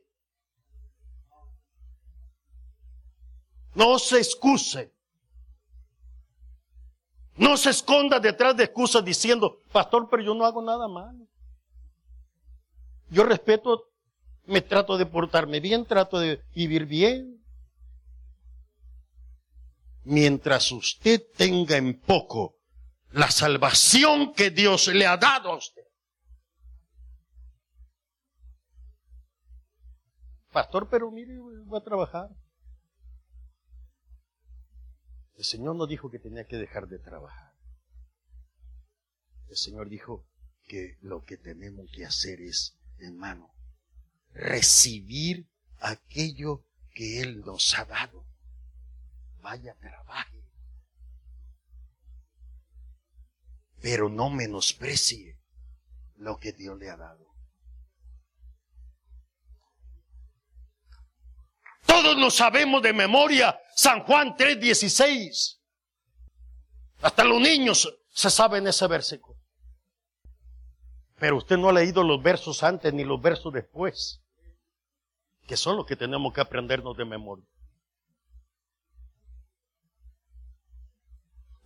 No 3.75 3.99
se 3.99 4.19
excuse. 4.19 4.91
No 7.37 7.57
se 7.57 7.71
esconda 7.71 8.19
detrás 8.19 8.57
de 8.57 8.65
excusas 8.65 9.05
diciendo, 9.05 9.61
pastor, 9.71 10.09
pero 10.11 10.23
yo 10.23 10.35
no 10.35 10.47
hago 10.47 10.63
nada 10.63 10.89
malo. 10.89 11.27
Yo 13.11 13.25
respeto, 13.25 13.91
me 14.47 14.61
trato 14.61 14.97
de 14.97 15.07
portarme 15.07 15.61
bien, 15.61 15.85
trato 15.87 16.19
de 16.19 16.43
vivir 16.55 16.87
bien. 16.87 17.45
Mientras 20.05 20.71
usted 20.71 21.23
tenga 21.37 21.77
en 21.77 22.01
poco 22.01 22.57
la 23.11 23.31
salvación 23.31 24.33
que 24.35 24.51
Dios 24.51 24.89
le 24.89 25.07
ha 25.07 25.17
dado 25.17 25.53
a 25.53 25.57
usted. 25.57 25.83
Pastor, 30.53 30.89
pero 30.89 31.11
mire, 31.11 31.39
voy 31.39 31.79
a 31.79 31.85
trabajar. 31.85 32.31
El 35.35 35.45
Señor 35.45 35.77
no 35.77 35.87
dijo 35.87 36.11
que 36.11 36.19
tenía 36.19 36.47
que 36.47 36.57
dejar 36.57 36.87
de 36.89 36.99
trabajar. 36.99 37.53
El 39.49 39.57
Señor 39.57 39.89
dijo 39.89 40.27
que 40.67 40.97
lo 41.03 41.25
que 41.25 41.37
tenemos 41.37 41.91
que 41.93 42.07
hacer 42.07 42.41
es 42.41 42.79
hermano, 42.99 43.56
recibir 44.37 45.49
aquello 45.81 46.65
que 46.95 47.21
Él 47.21 47.41
nos 47.41 47.77
ha 47.79 47.85
dado. 47.85 48.25
Vaya, 49.41 49.75
trabaje. 49.81 50.43
Pero 53.81 54.09
no 54.09 54.31
menosprecie 54.31 55.39
lo 56.17 56.39
que 56.39 56.53
Dios 56.53 56.79
le 56.79 56.91
ha 56.91 56.97
dado. 56.97 57.27
Todos 61.87 62.17
lo 62.17 62.31
sabemos 62.31 62.83
de 62.83 62.93
memoria, 62.93 63.59
San 63.75 64.03
Juan 64.03 64.37
3:16. 64.37 65.61
Hasta 67.01 67.25
los 67.25 67.41
niños 67.41 67.97
se 68.11 68.31
saben 68.31 68.67
ese 68.67 68.87
versículo. 68.87 69.39
Pero 71.19 71.39
usted 71.39 71.57
no 71.57 71.69
ha 71.69 71.73
leído 71.73 72.03
los 72.03 72.23
versos 72.23 72.63
antes 72.63 72.93
ni 72.93 73.05
los 73.05 73.21
versos 73.21 73.53
después, 73.53 74.21
que 75.47 75.57
son 75.57 75.77
los 75.77 75.87
que 75.87 75.97
tenemos 75.97 76.33
que 76.33 76.41
aprendernos 76.41 76.97
de 76.97 77.05
memoria. 77.05 77.47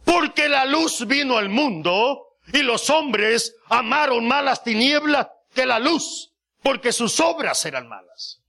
Porque 0.05 0.49
la 0.49 0.65
luz 0.65 1.07
vino 1.07 1.37
al 1.37 1.49
mundo 1.49 2.37
y 2.53 2.63
los 2.63 2.91
hombres 2.91 3.57
amaron 3.69 4.27
más 4.27 4.45
las 4.45 4.63
tinieblas 4.63 5.29
que 5.55 5.67
la 5.67 5.79
luz, 5.79 6.33
porque 6.63 6.93
sus 6.93 7.21
obras 7.21 7.65
eran 7.65 7.89
malas. 7.89 8.43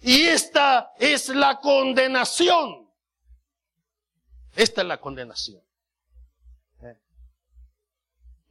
Y 0.00 0.22
esta 0.26 0.92
es 0.98 1.28
la 1.30 1.58
condenación. 1.58 2.88
Esta 4.54 4.82
es 4.82 4.86
la 4.86 5.00
condenación. 5.00 5.62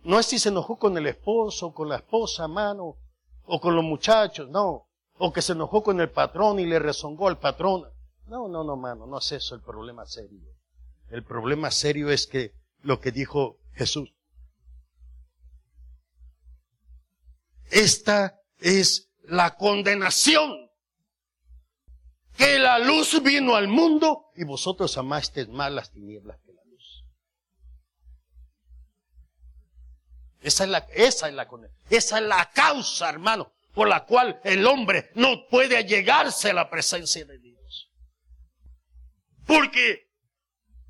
No 0.04 0.20
es 0.20 0.26
si 0.26 0.40
se 0.40 0.50
enojó 0.50 0.78
con 0.78 0.98
el 0.98 1.06
esposo, 1.08 1.74
con 1.74 1.90
la 1.90 1.98
esposa, 1.98 2.48
mano, 2.48 2.98
o 3.46 3.60
con 3.60 3.76
los 3.76 3.84
muchachos, 3.84 4.48
no. 4.50 4.87
O 5.18 5.34
que 5.34 5.42
se 5.42 5.54
enojó 5.54 5.84
con 5.84 6.00
el 6.00 6.10
patrón 6.10 6.60
y 6.60 6.66
le 6.66 6.80
rezongó 6.80 7.28
al 7.28 7.40
patrón. 7.40 7.86
No, 8.28 8.48
no, 8.48 8.64
no, 8.64 8.76
mano, 8.76 9.08
no 9.08 9.18
es 9.18 9.32
eso 9.32 9.56
el 9.56 9.62
problema 9.62 10.06
serio. 10.06 10.42
El 11.10 11.24
problema 11.24 11.72
serio 11.72 12.10
es 12.10 12.28
que 12.28 12.54
lo 12.82 13.00
que 13.00 13.12
dijo 13.12 13.60
Jesús. 13.74 14.14
Esta 17.72 18.40
es 18.60 19.10
la 19.24 19.56
condenación. 19.56 20.70
Que 22.38 22.60
la 22.60 22.78
luz 22.78 23.22
vino 23.24 23.56
al 23.56 23.68
mundo 23.68 24.28
y 24.36 24.44
vosotros 24.44 24.96
amasteis 24.98 25.50
más 25.50 25.72
las 25.72 25.92
tinieblas 25.92 26.38
Esa 30.48 30.64
es 30.64 30.70
la, 30.70 30.78
esa 30.94 31.28
es 31.28 31.34
la, 31.34 31.48
esa 31.90 32.20
es 32.20 32.24
la 32.26 32.50
causa, 32.52 33.10
hermano, 33.10 33.52
por 33.78 33.90
la 33.90 34.06
cual 34.06 34.42
el 34.44 34.66
hombre 34.66 35.12
no 35.14 35.46
puede 35.48 35.84
llegarse 35.84 36.50
a 36.50 36.54
la 36.54 36.68
presencia 36.68 37.24
de 37.26 37.38
Dios. 37.38 37.92
Porque 39.46 40.08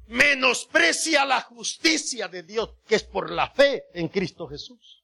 menosprecia 0.05 1.25
la 1.25 1.41
justicia 1.41 2.29
de 2.29 2.43
Dios, 2.43 2.75
que 2.88 2.95
es 2.95 3.03
por 3.03 3.29
la 3.29 3.49
fe 3.49 3.83
en 3.93 4.07
Cristo 4.07 4.47
Jesús. 4.47 5.03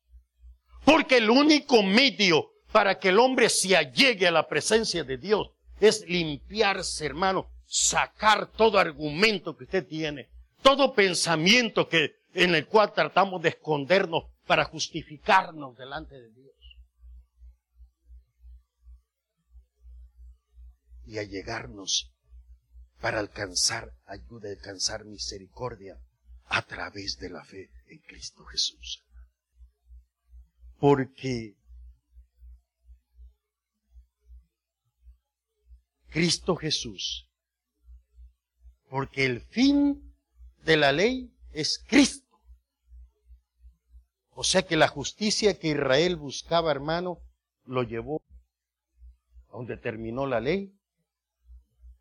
Porque 0.86 1.18
el 1.18 1.30
único 1.30 1.84
medio 1.84 2.54
para 2.72 2.98
que 3.00 3.10
el 3.10 3.20
hombre 3.20 3.50
se 3.50 3.76
allegue 3.76 4.28
a 4.28 4.32
la 4.32 4.48
presencia 4.48 5.04
de 5.04 5.18
Dios 5.18 5.50
es 5.82 6.08
limpiarse, 6.08 7.06
hermano, 7.06 7.50
sacar 7.66 8.50
todo 8.54 8.80
argumento 8.80 9.58
que 9.58 9.66
usted 9.66 9.86
tiene, 9.86 10.30
todo 10.62 10.94
pensamiento 10.94 11.90
que 11.90 12.14
en 12.34 12.56
el 12.56 12.66
cual 12.66 12.94
tratamos 12.94 13.42
de 13.42 13.50
escondernos 13.50 14.24
para 14.48 14.64
justificarnos 14.64 15.76
delante 15.76 16.16
de 16.16 16.30
Dios. 16.32 16.54
Y 21.06 21.18
a 21.18 21.24
llegarnos 21.24 22.14
para 23.02 23.20
alcanzar 23.20 23.94
ayuda, 24.06 24.50
alcanzar 24.50 25.04
misericordia 25.06 26.00
a 26.46 26.62
través 26.62 27.18
de 27.18 27.30
la 27.30 27.44
fe 27.44 27.70
en 27.88 28.00
Cristo 28.00 28.46
Jesús. 28.46 29.04
Porque 30.80 31.58
Cristo 36.10 36.56
Jesús, 36.56 37.28
porque 38.90 39.26
el 39.26 39.42
fin 39.42 40.16
de 40.64 40.78
la 40.78 40.92
ley 40.92 41.36
es 41.52 41.84
Cristo. 41.88 42.40
O 44.30 44.44
sea 44.44 44.62
que 44.62 44.78
la 44.78 44.88
justicia 44.88 45.60
que 45.60 45.70
Israel 45.70 46.16
buscaba, 46.16 46.72
hermano, 46.72 47.20
lo 47.66 47.84
llevó 47.84 48.22
a 49.50 49.58
donde 49.58 49.78
terminó 49.78 50.26
la 50.26 50.40
ley 50.40 50.74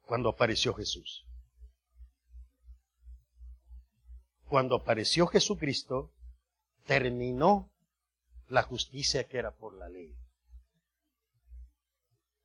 cuando 0.07 0.29
apareció 0.29 0.75
Jesús. 0.75 1.25
Cuando 4.49 4.77
apareció 4.77 5.27
Jesucristo, 5.27 6.13
terminó 6.87 7.71
la 8.49 8.63
justicia 8.63 9.27
que 9.27 9.39
era 9.39 9.53
por 9.53 9.75
la 9.75 9.89
ley. 9.89 10.15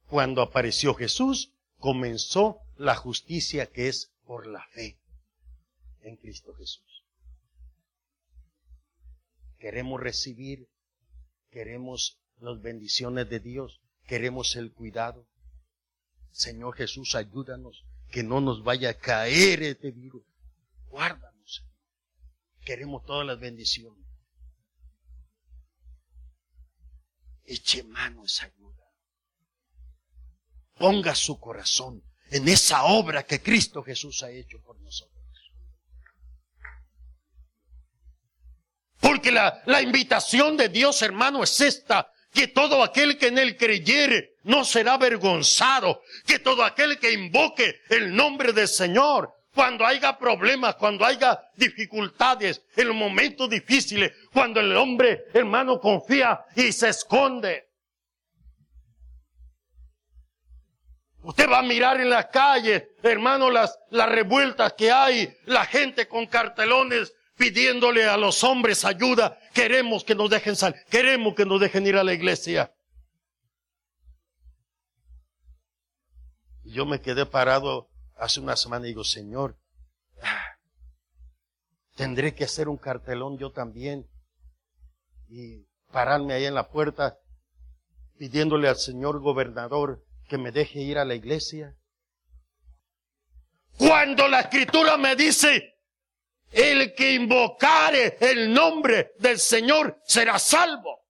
Cuando 0.09 0.41
apareció 0.41 0.93
Jesús, 0.93 1.51
comenzó 1.79 2.61
la 2.77 2.95
justicia 2.95 3.65
que 3.65 3.89
es 3.89 4.13
por 4.25 4.47
la 4.47 4.65
fe 4.67 4.97
en 6.01 6.15
Cristo 6.15 6.53
Jesús 6.53 6.87
queremos 9.57 9.99
recibir, 9.99 10.69
queremos 11.51 12.19
las 12.39 12.61
bendiciones 12.61 13.29
de 13.29 13.39
Dios, 13.39 13.81
queremos 14.07 14.55
el 14.55 14.71
cuidado. 14.71 15.25
Señor 16.31 16.75
Jesús, 16.75 17.15
ayúdanos 17.15 17.83
que 18.09 18.23
no 18.23 18.41
nos 18.41 18.63
vaya 18.63 18.91
a 18.91 18.97
caer 18.97 19.63
este 19.63 19.91
virus. 19.91 20.23
Guárdanos. 20.89 21.65
Queremos 22.61 23.05
todas 23.05 23.25
las 23.25 23.39
bendiciones. 23.39 24.05
Eche 27.43 27.83
mano 27.83 28.25
esa 28.25 28.45
ayuda. 28.45 28.83
Ponga 30.75 31.15
su 31.15 31.39
corazón 31.39 32.03
en 32.29 32.47
esa 32.49 32.83
obra 32.83 33.23
que 33.25 33.41
Cristo 33.41 33.81
Jesús 33.83 34.21
ha 34.23 34.29
hecho 34.29 34.61
por 34.61 34.79
nosotros. 34.81 35.17
Porque 38.99 39.31
la, 39.31 39.61
la 39.65 39.81
invitación 39.81 40.57
de 40.57 40.69
Dios, 40.69 41.01
hermano, 41.01 41.43
es 41.43 41.61
esta, 41.61 42.11
que 42.33 42.47
todo 42.47 42.83
aquel 42.83 43.17
que 43.17 43.27
en 43.27 43.37
él 43.37 43.57
creyere 43.57 44.36
no 44.47 44.63
será 44.63 44.93
avergonzado, 44.93 46.01
que 46.25 46.39
todo 46.39 46.63
aquel 46.63 46.97
que 46.97 47.11
invoque 47.11 47.81
el 47.89 48.15
nombre 48.15 48.53
del 48.53 48.67
Señor, 48.67 49.33
cuando 49.53 49.85
haya 49.85 50.17
problemas, 50.17 50.75
cuando 50.75 51.05
haya 51.05 51.39
dificultades, 51.55 52.61
en 52.75 52.95
momentos 52.95 53.49
difíciles, 53.49 54.11
cuando 54.31 54.59
el 54.59 54.75
hombre, 54.75 55.25
hermano, 55.33 55.79
confía 55.79 56.39
y 56.55 56.71
se 56.71 56.89
esconde. 56.89 57.67
Usted 61.23 61.49
va 61.49 61.59
a 61.59 61.63
mirar 61.63 61.99
en 61.99 62.09
las 62.09 62.27
calles, 62.27 62.83
hermano, 63.03 63.51
las, 63.51 63.77
las 63.89 64.07
revueltas 64.07 64.73
que 64.73 64.91
hay, 64.91 65.35
la 65.45 65.65
gente 65.65 66.07
con 66.07 66.25
cartelones 66.27 67.13
pidiéndole 67.35 68.05
a 68.05 68.15
los 68.15 68.45
hombres 68.45 68.85
ayuda. 68.85 69.37
Queremos 69.53 70.05
que 70.05 70.15
nos 70.15 70.29
dejen 70.29 70.55
salir, 70.55 70.79
queremos 70.89 71.35
que 71.35 71.45
nos 71.45 71.59
dejen 71.59 71.85
ir 71.85 71.97
a 71.97 72.03
la 72.03 72.13
iglesia. 72.13 72.71
Yo 76.67 76.85
me 76.85 77.01
quedé 77.01 77.25
parado 77.25 77.89
hace 78.15 78.39
una 78.39 78.55
semana 78.55 78.85
y 78.85 78.89
digo, 78.89 79.03
Señor, 79.03 79.57
tendré 81.95 82.35
que 82.35 82.43
hacer 82.43 82.67
un 82.67 82.77
cartelón 82.77 83.37
yo 83.37 83.51
también 83.51 84.07
y 85.29 85.65
pararme 85.91 86.33
ahí 86.33 86.45
en 86.45 86.53
la 86.53 86.69
puerta 86.69 87.17
pidiéndole 88.17 88.67
al 88.67 88.77
señor 88.77 89.19
gobernador 89.19 90.03
que 90.27 90.37
me 90.37 90.51
deje 90.51 90.81
ir 90.81 90.97
a 90.97 91.05
la 91.05 91.15
iglesia. 91.15 91.75
Cuando 93.77 94.27
la 94.27 94.41
escritura 94.41 94.97
me 94.97 95.15
dice, 95.15 95.77
el 96.51 96.93
que 96.95 97.13
invocare 97.13 98.17
el 98.19 98.51
nombre 98.51 99.13
del 99.19 99.39
Señor 99.39 100.01
será 100.05 100.39
salvo. 100.39 101.05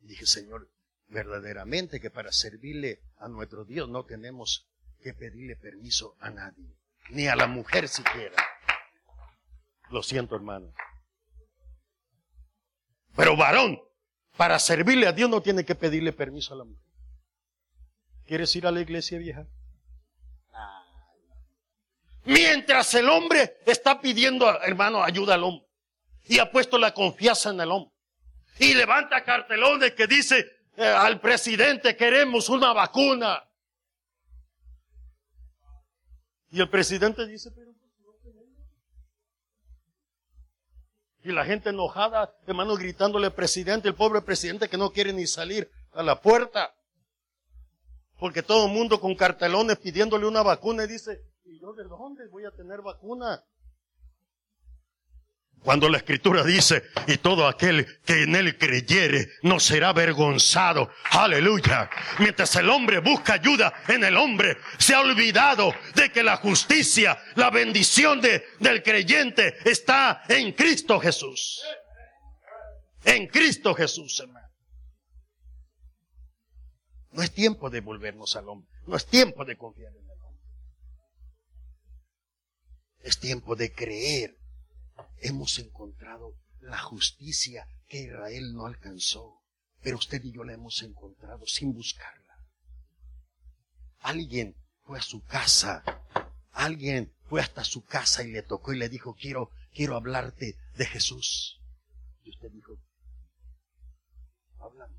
Y 0.00 0.06
dije, 0.06 0.26
Señor, 0.26 0.70
verdaderamente 1.14 2.00
que 2.00 2.10
para 2.10 2.32
servirle 2.32 3.00
a 3.18 3.28
nuestro 3.28 3.64
Dios 3.64 3.88
no 3.88 4.04
tenemos 4.04 4.68
que 5.00 5.14
pedirle 5.14 5.56
permiso 5.56 6.16
a 6.20 6.28
nadie, 6.30 6.76
ni 7.10 7.28
a 7.28 7.36
la 7.36 7.46
mujer 7.46 7.88
siquiera. 7.88 8.36
Lo 9.90 10.02
siento, 10.02 10.34
hermano. 10.34 10.74
Pero 13.14 13.36
varón, 13.36 13.80
para 14.36 14.58
servirle 14.58 15.06
a 15.06 15.12
Dios 15.12 15.30
no 15.30 15.40
tiene 15.40 15.64
que 15.64 15.76
pedirle 15.76 16.12
permiso 16.12 16.52
a 16.52 16.58
la 16.58 16.64
mujer. 16.64 16.84
¿Quieres 18.26 18.54
ir 18.56 18.66
a 18.66 18.72
la 18.72 18.80
iglesia 18.80 19.18
vieja? 19.18 19.46
Mientras 22.24 22.94
el 22.94 23.08
hombre 23.08 23.58
está 23.66 24.00
pidiendo, 24.00 24.48
hermano, 24.62 25.04
ayuda 25.04 25.34
al 25.34 25.44
hombre. 25.44 25.68
Y 26.26 26.38
ha 26.38 26.50
puesto 26.50 26.78
la 26.78 26.94
confianza 26.94 27.50
en 27.50 27.60
el 27.60 27.70
hombre. 27.70 27.94
Y 28.58 28.74
levanta 28.74 29.22
cartelones 29.24 29.92
que 29.92 30.06
dice 30.06 30.46
eh, 30.76 30.84
al 30.84 31.20
presidente 31.20 31.96
queremos 31.96 32.48
una 32.48 32.72
vacuna. 32.72 33.42
Y 36.50 36.60
el 36.60 36.70
presidente 36.70 37.26
dice, 37.26 37.50
pero 37.50 37.74
Y 41.24 41.32
la 41.32 41.46
gente 41.46 41.70
enojada, 41.70 42.36
hermano, 42.46 42.76
gritándole 42.76 43.26
al 43.26 43.32
presidente, 43.32 43.88
el 43.88 43.94
pobre 43.94 44.20
presidente 44.20 44.68
que 44.68 44.76
no 44.76 44.90
quiere 44.90 45.10
ni 45.14 45.26
salir 45.26 45.70
a 45.92 46.02
la 46.02 46.20
puerta. 46.20 46.74
Porque 48.18 48.42
todo 48.42 48.66
el 48.66 48.72
mundo 48.72 49.00
con 49.00 49.14
cartelones 49.14 49.78
pidiéndole 49.78 50.26
una 50.26 50.42
vacuna 50.42 50.84
y 50.84 50.86
dice, 50.86 51.22
¿y 51.44 51.58
yo 51.58 51.72
de 51.72 51.84
dónde 51.84 52.28
voy 52.28 52.44
a 52.44 52.50
tener 52.50 52.82
vacuna? 52.82 53.42
Cuando 55.64 55.88
la 55.88 55.96
escritura 55.96 56.44
dice, 56.44 56.84
y 57.06 57.16
todo 57.16 57.48
aquel 57.48 57.98
que 58.04 58.24
en 58.24 58.36
él 58.36 58.58
creyere 58.58 59.30
no 59.42 59.58
será 59.58 59.88
avergonzado. 59.88 60.90
Aleluya. 61.10 61.88
Mientras 62.18 62.54
el 62.56 62.68
hombre 62.68 62.98
busca 62.98 63.32
ayuda 63.32 63.72
en 63.88 64.04
el 64.04 64.14
hombre, 64.18 64.58
se 64.76 64.94
ha 64.94 65.00
olvidado 65.00 65.74
de 65.94 66.12
que 66.12 66.22
la 66.22 66.36
justicia, 66.36 67.18
la 67.36 67.48
bendición 67.48 68.20
de, 68.20 68.44
del 68.60 68.82
creyente 68.82 69.56
está 69.64 70.24
en 70.28 70.52
Cristo 70.52 71.00
Jesús. 71.00 71.62
En 73.02 73.26
Cristo 73.28 73.74
Jesús, 73.74 74.20
hermano. 74.20 74.46
No 77.12 77.22
es 77.22 77.32
tiempo 77.32 77.70
de 77.70 77.80
volvernos 77.80 78.36
al 78.36 78.50
hombre. 78.50 78.68
No 78.86 78.96
es 78.96 79.06
tiempo 79.06 79.46
de 79.46 79.56
confiar 79.56 79.92
en 79.92 80.04
el 80.04 80.10
hombre. 80.10 80.42
Es 83.00 83.18
tiempo 83.18 83.56
de 83.56 83.72
creer 83.72 84.43
hemos 85.18 85.58
encontrado 85.58 86.36
la 86.60 86.78
justicia 86.78 87.66
que 87.86 88.02
Israel 88.02 88.54
no 88.54 88.66
alcanzó, 88.66 89.42
pero 89.82 89.96
usted 89.96 90.22
y 90.24 90.32
yo 90.32 90.44
la 90.44 90.54
hemos 90.54 90.82
encontrado 90.82 91.46
sin 91.46 91.72
buscarla. 91.72 92.34
Alguien 94.00 94.56
fue 94.82 94.98
a 94.98 95.02
su 95.02 95.22
casa, 95.22 95.82
alguien 96.52 97.12
fue 97.28 97.40
hasta 97.40 97.64
su 97.64 97.84
casa 97.84 98.22
y 98.22 98.30
le 98.30 98.42
tocó 98.42 98.72
y 98.72 98.78
le 98.78 98.88
dijo, 98.88 99.14
quiero, 99.14 99.50
quiero 99.72 99.96
hablarte 99.96 100.58
de 100.76 100.86
Jesús. 100.86 101.60
Y 102.22 102.30
usted 102.30 102.50
dijo, 102.50 102.78
háblame. 104.58 104.96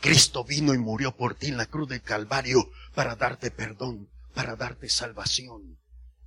Cristo 0.00 0.44
vino 0.44 0.74
y 0.74 0.78
murió 0.78 1.16
por 1.16 1.34
ti 1.34 1.48
en 1.48 1.56
la 1.56 1.66
cruz 1.66 1.88
del 1.88 2.02
Calvario 2.02 2.70
para 2.94 3.16
darte 3.16 3.50
perdón, 3.50 4.08
para 4.34 4.56
darte 4.56 4.88
salvación. 4.88 5.78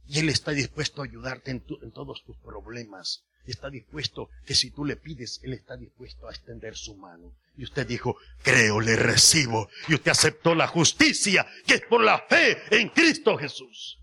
Y 0.08 0.20
Él 0.20 0.30
está 0.30 0.52
dispuesto 0.52 1.02
a 1.02 1.06
ayudarte 1.06 1.52
en, 1.52 1.62
todos 1.91 2.24
tus 2.26 2.38
problemas. 2.38 3.24
Está 3.45 3.70
dispuesto 3.70 4.30
que 4.45 4.56
si 4.56 4.72
tú 4.72 4.86
le 4.86 4.97
pides, 4.97 5.39
Él 5.43 5.54
está 5.54 5.78
dispuesto 5.78 6.28
a 6.28 6.32
extender 6.32 6.76
su 6.76 6.95
mano. 6.95 7.36
Y 7.58 7.64
usted 7.64 7.88
dijo, 7.88 8.18
creo, 8.43 8.80
le 8.80 8.95
recibo. 8.95 9.70
Y 9.88 9.95
usted 9.95 10.12
aceptó 10.12 10.54
la 10.56 10.68
justicia 10.68 11.45
que 11.66 11.76
es 11.76 11.82
por 11.82 12.04
la 12.04 12.20
fe 12.20 12.58
en 12.72 12.89
Cristo 12.89 13.38
Jesús. 13.38 13.99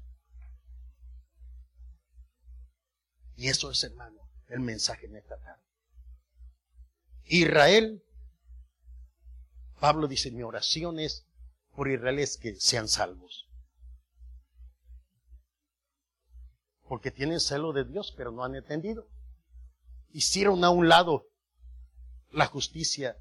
Y 3.37 3.49
eso 3.49 3.71
es, 3.71 3.85
hermano, 3.85 4.21
el 4.49 4.61
mensaje 4.61 5.07
en 5.07 5.17
esta 5.17 5.39
tarde. 5.39 5.63
Israel, 7.27 8.03
Pablo 9.79 10.09
dice, 10.09 10.31
mi 10.31 10.43
oración 10.43 10.99
es 10.99 11.29
por 11.79 11.89
Israel 11.89 12.19
es 12.19 12.37
que 12.37 12.57
sean 12.57 12.89
salvos. 12.89 13.48
Porque 16.89 17.11
tienen 17.11 17.41
celo 17.41 17.73
de 17.73 17.85
Dios, 17.85 18.13
pero 18.17 18.33
no 18.33 18.45
han 18.45 18.55
entendido. 18.55 19.07
Hicieron 20.11 20.65
a 20.65 20.71
un 20.71 20.89
lado 20.89 21.27
la 22.33 22.47
justicia, 22.47 23.17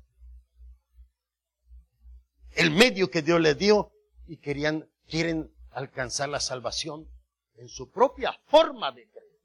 el 2.51 2.72
medio 2.72 3.11
que 3.11 3.22
Dios 3.22 3.39
les 3.39 3.57
dio 3.57 3.91
y 4.26 4.38
querían, 4.38 4.89
quieren 5.07 5.51
alcanzar 5.72 6.30
la 6.30 6.39
salvación 6.39 7.07
en 7.55 7.68
su 7.70 7.91
propia 7.91 8.34
forma 8.47 8.91
de 8.91 9.07
creer. 9.09 9.39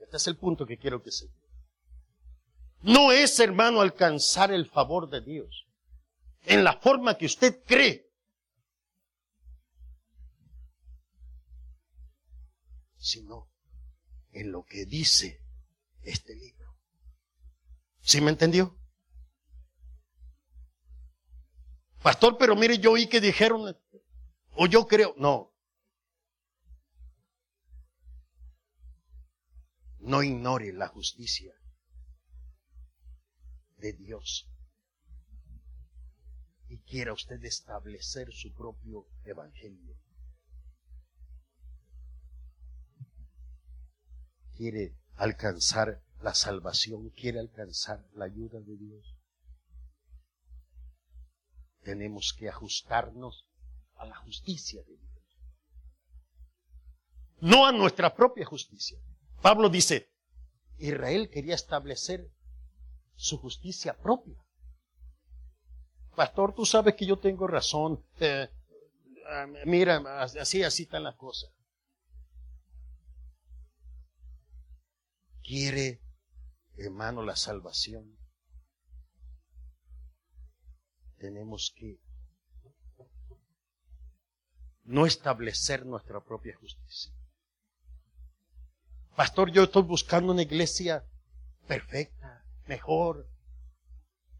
Este 0.00 0.16
es 0.16 0.26
el 0.26 0.36
punto 0.36 0.66
que 0.66 0.78
quiero 0.78 1.02
que 1.02 1.10
se 1.10 1.28
No 2.80 3.12
es, 3.12 3.38
hermano, 3.40 3.80
alcanzar 3.80 4.52
el 4.52 4.66
favor 4.66 5.10
de 5.10 5.20
Dios 5.20 5.66
en 6.44 6.64
la 6.64 6.78
forma 6.78 7.16
que 7.18 7.26
usted 7.26 7.62
cree 7.64 8.07
sino 12.98 13.50
en 14.32 14.52
lo 14.52 14.64
que 14.64 14.84
dice 14.84 15.42
este 16.02 16.34
libro. 16.34 16.76
¿Sí 18.00 18.20
me 18.20 18.30
entendió? 18.30 18.78
Pastor, 22.02 22.36
pero 22.38 22.54
mire, 22.54 22.78
yo 22.78 22.92
oí 22.92 23.08
que 23.08 23.20
dijeron, 23.20 23.76
o 24.52 24.66
yo 24.66 24.86
creo, 24.86 25.14
no. 25.18 25.52
No 29.98 30.22
ignore 30.22 30.72
la 30.72 30.88
justicia 30.88 31.52
de 33.76 33.92
Dios. 33.92 34.48
Y 36.68 36.78
quiera 36.78 37.12
usted 37.12 37.42
establecer 37.44 38.32
su 38.32 38.54
propio 38.54 39.06
evangelio. 39.24 39.96
Quiere 44.58 44.96
alcanzar 45.14 46.02
la 46.20 46.34
salvación, 46.34 47.10
quiere 47.10 47.38
alcanzar 47.38 48.04
la 48.14 48.24
ayuda 48.24 48.58
de 48.60 48.76
Dios, 48.76 49.14
tenemos 51.82 52.34
que 52.36 52.48
ajustarnos 52.48 53.46
a 53.94 54.06
la 54.06 54.16
justicia 54.16 54.82
de 54.82 54.96
Dios. 54.96 55.38
No 57.40 57.66
a 57.66 57.72
nuestra 57.72 58.14
propia 58.16 58.44
justicia. 58.44 58.98
Pablo 59.40 59.68
dice, 59.70 60.10
Israel 60.78 61.30
quería 61.30 61.54
establecer 61.54 62.28
su 63.14 63.38
justicia 63.38 63.96
propia. 63.96 64.44
Pastor, 66.16 66.52
tú 66.52 66.66
sabes 66.66 66.96
que 66.96 67.06
yo 67.06 67.16
tengo 67.20 67.46
razón. 67.46 68.04
Eh, 68.18 68.48
ah, 69.28 69.46
mira, 69.64 70.22
así, 70.22 70.64
así 70.64 70.82
están 70.82 71.04
las 71.04 71.14
cosas. 71.14 71.50
Quiere, 75.48 76.02
hermano, 76.76 77.22
la 77.22 77.34
salvación, 77.34 78.18
tenemos 81.16 81.72
que 81.74 81.98
no 84.84 85.06
establecer 85.06 85.86
nuestra 85.86 86.20
propia 86.22 86.54
justicia. 86.56 87.14
Pastor, 89.16 89.50
yo 89.50 89.64
estoy 89.64 89.82
buscando 89.82 90.32
una 90.32 90.42
iglesia 90.42 91.04
perfecta, 91.66 92.44
mejor. 92.66 93.26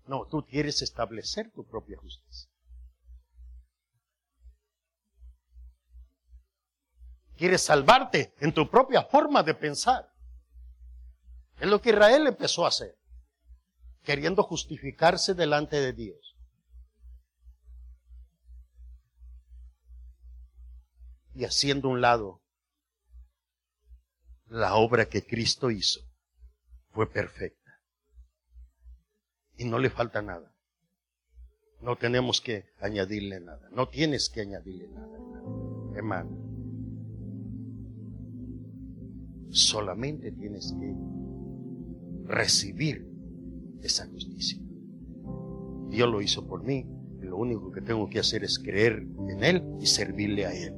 No, 0.07 0.27
tú 0.27 0.47
quieres 0.47 0.83
establecer 0.83 1.51
tu 1.53 1.67
propia 1.67 1.97
justicia. 1.99 2.51
Quieres 7.37 7.63
salvarte 7.63 8.35
en 8.41 8.53
tu 8.53 8.71
propia 8.71 9.03
forma 9.05 9.43
de 9.43 9.55
pensar. 9.55 10.08
Es 11.61 11.69
lo 11.69 11.81
que 11.81 11.91
Israel 11.91 12.27
empezó 12.27 12.65
a 12.65 12.69
hacer, 12.69 12.97
queriendo 14.05 14.43
justificarse 14.43 15.35
delante 15.35 15.77
de 15.77 15.93
Dios. 15.93 16.37
Y 21.35 21.45
haciendo 21.45 21.89
un 21.89 22.01
lado 22.01 22.43
la 24.47 24.75
obra 24.75 25.09
que 25.09 25.25
Cristo 25.25 25.71
hizo 25.71 26.01
fue 26.91 27.11
perfecta. 27.11 27.81
Y 29.57 29.65
no 29.65 29.79
le 29.79 29.91
falta 29.91 30.23
nada. 30.23 30.55
No 31.81 31.97
tenemos 31.97 32.41
que 32.41 32.73
añadirle 32.81 33.41
nada. 33.41 33.69
No 33.71 33.89
tienes 33.89 34.29
que 34.31 34.41
añadirle 34.41 34.89
nada, 34.89 35.19
hermano. 35.95 36.49
Solamente 39.51 40.33
tienes 40.33 40.75
que 40.79 40.93
recibir 42.29 43.09
esa 43.83 44.07
justicia. 44.07 44.61
Dios 45.89 46.09
lo 46.09 46.21
hizo 46.21 46.47
por 46.47 46.63
mí. 46.63 46.87
Y 47.21 47.25
lo 47.25 47.37
único 47.37 47.73
que 47.73 47.81
tengo 47.81 48.09
que 48.09 48.21
hacer 48.21 48.45
es 48.45 48.59
creer 48.59 49.05
en 49.29 49.43
Él 49.43 49.65
y 49.81 49.87
servirle 49.87 50.47
a 50.47 50.55
Él. 50.55 50.75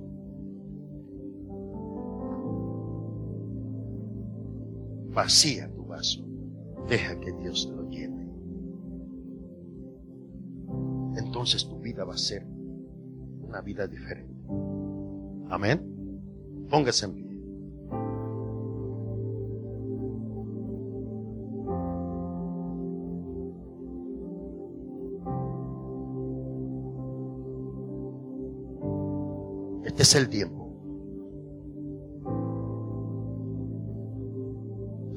Vacía 5.12 5.70
tu 5.74 5.84
vaso. 5.84 6.24
Deja 6.88 7.18
que 7.20 7.32
Dios 7.32 7.70
lo 7.74 7.88
llene. 7.90 8.30
Entonces 11.18 11.68
tu 11.68 11.78
vida 11.80 12.04
va 12.04 12.14
a 12.14 12.18
ser 12.18 12.46
una 13.42 13.60
vida 13.60 13.86
diferente. 13.86 14.32
Amén. 15.50 15.84
Póngase 16.70 17.06
en 17.06 17.14
pie. 17.14 17.29
Es 30.00 30.14
el 30.14 30.28
tiempo 30.28 30.60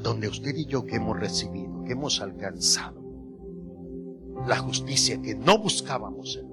donde 0.04 0.28
usted 0.28 0.54
y 0.56 0.66
yo 0.66 0.86
que 0.86 0.98
hemos 0.98 1.18
recibido, 1.18 1.84
que 1.86 1.94
hemos 1.94 2.22
alcanzado 2.22 3.02
la 4.46 4.58
justicia 4.58 5.22
que 5.22 5.36
no 5.36 5.58
buscábamos. 5.58 6.44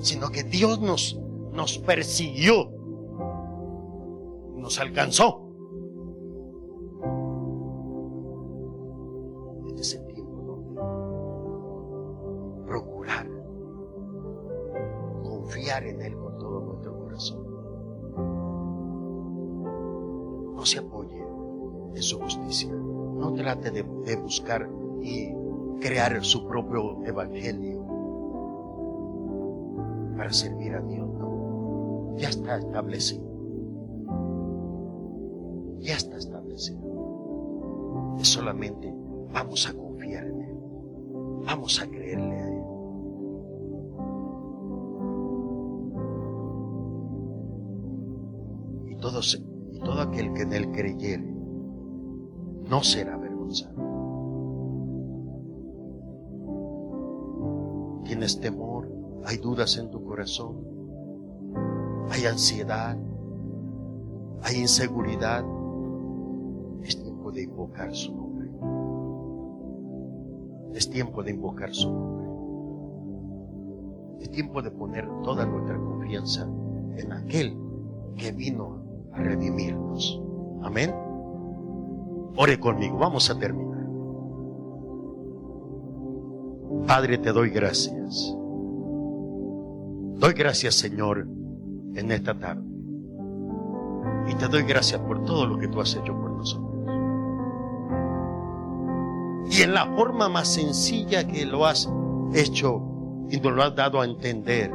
Sino 0.00 0.30
que 0.30 0.42
Dios 0.42 0.80
nos, 0.80 1.20
nos 1.52 1.78
persiguió, 1.78 2.72
nos 4.56 4.80
alcanzó. 4.80 5.41
Evangelio 27.12 27.82
para 30.16 30.32
servir 30.32 30.74
a 30.74 30.80
Dios. 30.80 31.08
No, 31.14 32.16
ya 32.16 32.28
está 32.28 32.58
establecido. 32.58 33.31
En 59.62 59.90
tu 59.90 60.04
corazón, 60.04 60.56
hay 62.10 62.26
ansiedad, 62.26 62.96
hay 64.42 64.56
inseguridad. 64.56 65.44
Es 66.82 67.00
tiempo 67.00 67.30
de 67.30 67.42
invocar 67.44 67.94
su 67.94 68.12
nombre. 68.14 68.50
Es 70.74 70.90
tiempo 70.90 71.22
de 71.22 71.30
invocar 71.30 71.72
su 71.72 71.92
nombre. 71.92 72.26
Es 74.20 74.30
tiempo 74.30 74.62
de 74.62 74.72
poner 74.72 75.08
toda 75.22 75.46
nuestra 75.46 75.78
confianza 75.78 76.48
en 76.96 77.12
aquel 77.12 77.56
que 78.16 78.32
vino 78.32 78.82
a 79.12 79.22
redimirnos. 79.22 80.20
Amén. 80.62 80.92
Ore 82.36 82.58
conmigo, 82.58 82.98
vamos 82.98 83.30
a 83.30 83.38
terminar. 83.38 83.86
Padre, 86.86 87.18
te 87.18 87.32
doy 87.32 87.50
gracias. 87.50 88.36
Doy 90.22 90.34
gracias, 90.34 90.76
Señor, 90.76 91.26
en 91.96 92.12
esta 92.12 92.38
tarde. 92.38 92.62
Y 94.28 94.36
te 94.36 94.46
doy 94.46 94.62
gracias 94.62 95.00
por 95.00 95.24
todo 95.24 95.48
lo 95.48 95.58
que 95.58 95.66
tú 95.66 95.80
has 95.80 95.96
hecho 95.96 96.14
por 96.14 96.30
nosotros. 96.30 96.70
Y 99.50 99.62
en 99.62 99.74
la 99.74 99.84
forma 99.96 100.28
más 100.28 100.46
sencilla 100.46 101.26
que 101.26 101.44
lo 101.44 101.66
has 101.66 101.92
hecho 102.34 102.80
y 103.30 103.40
nos 103.40 103.52
lo 103.52 103.64
has 103.64 103.74
dado 103.74 104.00
a 104.00 104.04
entender, 104.04 104.70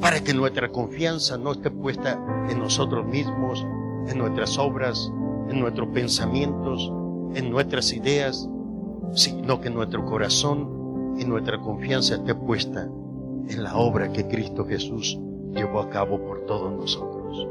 para 0.00 0.24
que 0.24 0.32
nuestra 0.32 0.70
confianza 0.70 1.36
no 1.36 1.52
esté 1.52 1.70
puesta 1.70 2.18
en 2.48 2.58
nosotros 2.58 3.04
mismos, 3.04 3.66
en 4.08 4.16
nuestras 4.16 4.56
obras, 4.58 5.12
en 5.50 5.60
nuestros 5.60 5.88
pensamientos, 5.88 6.90
en 7.34 7.50
nuestras 7.50 7.92
ideas, 7.92 8.48
sino 9.12 9.60
que 9.60 9.68
nuestro 9.68 10.02
corazón 10.06 10.75
y 11.18 11.24
nuestra 11.24 11.60
confianza 11.60 12.14
esté 12.16 12.34
puesta 12.34 12.88
en 13.48 13.62
la 13.62 13.76
obra 13.76 14.12
que 14.12 14.26
Cristo 14.26 14.64
Jesús 14.64 15.18
llevó 15.52 15.80
a 15.80 15.90
cabo 15.90 16.18
por 16.18 16.46
todos 16.46 16.72
nosotros. 16.72 17.48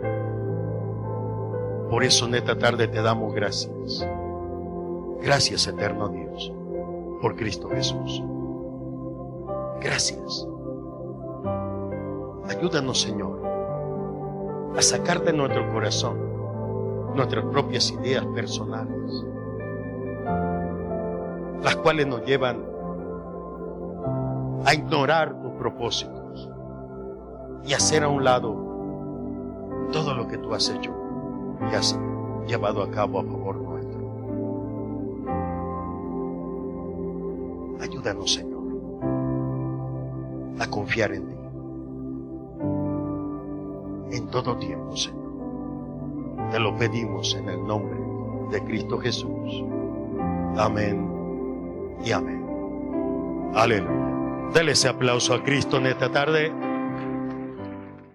Por 1.90 2.04
eso 2.04 2.26
en 2.28 2.36
esta 2.36 2.58
tarde 2.58 2.88
te 2.88 3.02
damos 3.02 3.34
gracias. 3.34 4.06
Gracias, 5.22 5.68
eterno 5.68 6.10
Dios, 6.10 6.52
por 7.22 7.36
Cristo 7.36 7.70
Jesús. 7.70 8.24
Gracias. 9.82 10.48
Ayúdanos, 12.50 13.02
Señor, 13.02 13.42
a 14.78 14.82
sacar 14.82 15.24
de 15.24 15.34
nuestro 15.34 15.72
corazón 15.72 16.26
nuestras 17.16 17.46
propias 17.46 17.92
ideas 17.92 18.26
personales, 18.36 19.26
las 21.64 21.76
cuales 21.78 22.08
nos 22.08 22.26
llevan 22.26 22.75
a 24.66 24.74
ignorar 24.74 25.40
tus 25.42 25.52
propósitos 25.54 26.50
y 27.66 27.74
hacer 27.74 28.04
a 28.04 28.10
un 28.10 28.24
lado 28.24 28.54
todo 29.92 30.14
lo 30.16 30.28
que 30.28 30.38
tú 30.38 30.54
has 30.54 30.70
hecho 30.70 30.94
y 31.72 31.76
has 31.76 31.98
llevado 32.48 32.82
a 32.84 32.90
cabo 32.90 33.20
a 33.20 33.24
favor 33.24 33.56
nuestro. 33.58 33.96
Ayúdanos, 37.82 38.34
Señor, 38.34 38.64
a 40.60 40.68
confiar 40.68 41.14
en 41.14 41.28
ti. 41.28 41.36
En 44.18 44.28
todo 44.28 44.58
tiempo, 44.58 44.96
Señor. 44.96 45.26
Te 46.52 46.60
lo 46.60 46.76
pedimos 46.76 47.36
en 47.36 47.50
el 47.50 47.66
nombre 47.66 48.00
de 48.52 48.64
Cristo 48.64 48.98
Jesús. 48.98 49.64
Amén 50.58 51.10
y 52.04 52.12
amén. 52.12 52.46
Aleluya. 53.54 54.15
Dele 54.54 54.72
ese 54.72 54.88
aplauso 54.88 55.34
a 55.34 55.44
Cristo 55.44 55.78
en 55.78 55.88
esta 55.88 56.12
tarde. 56.12 56.65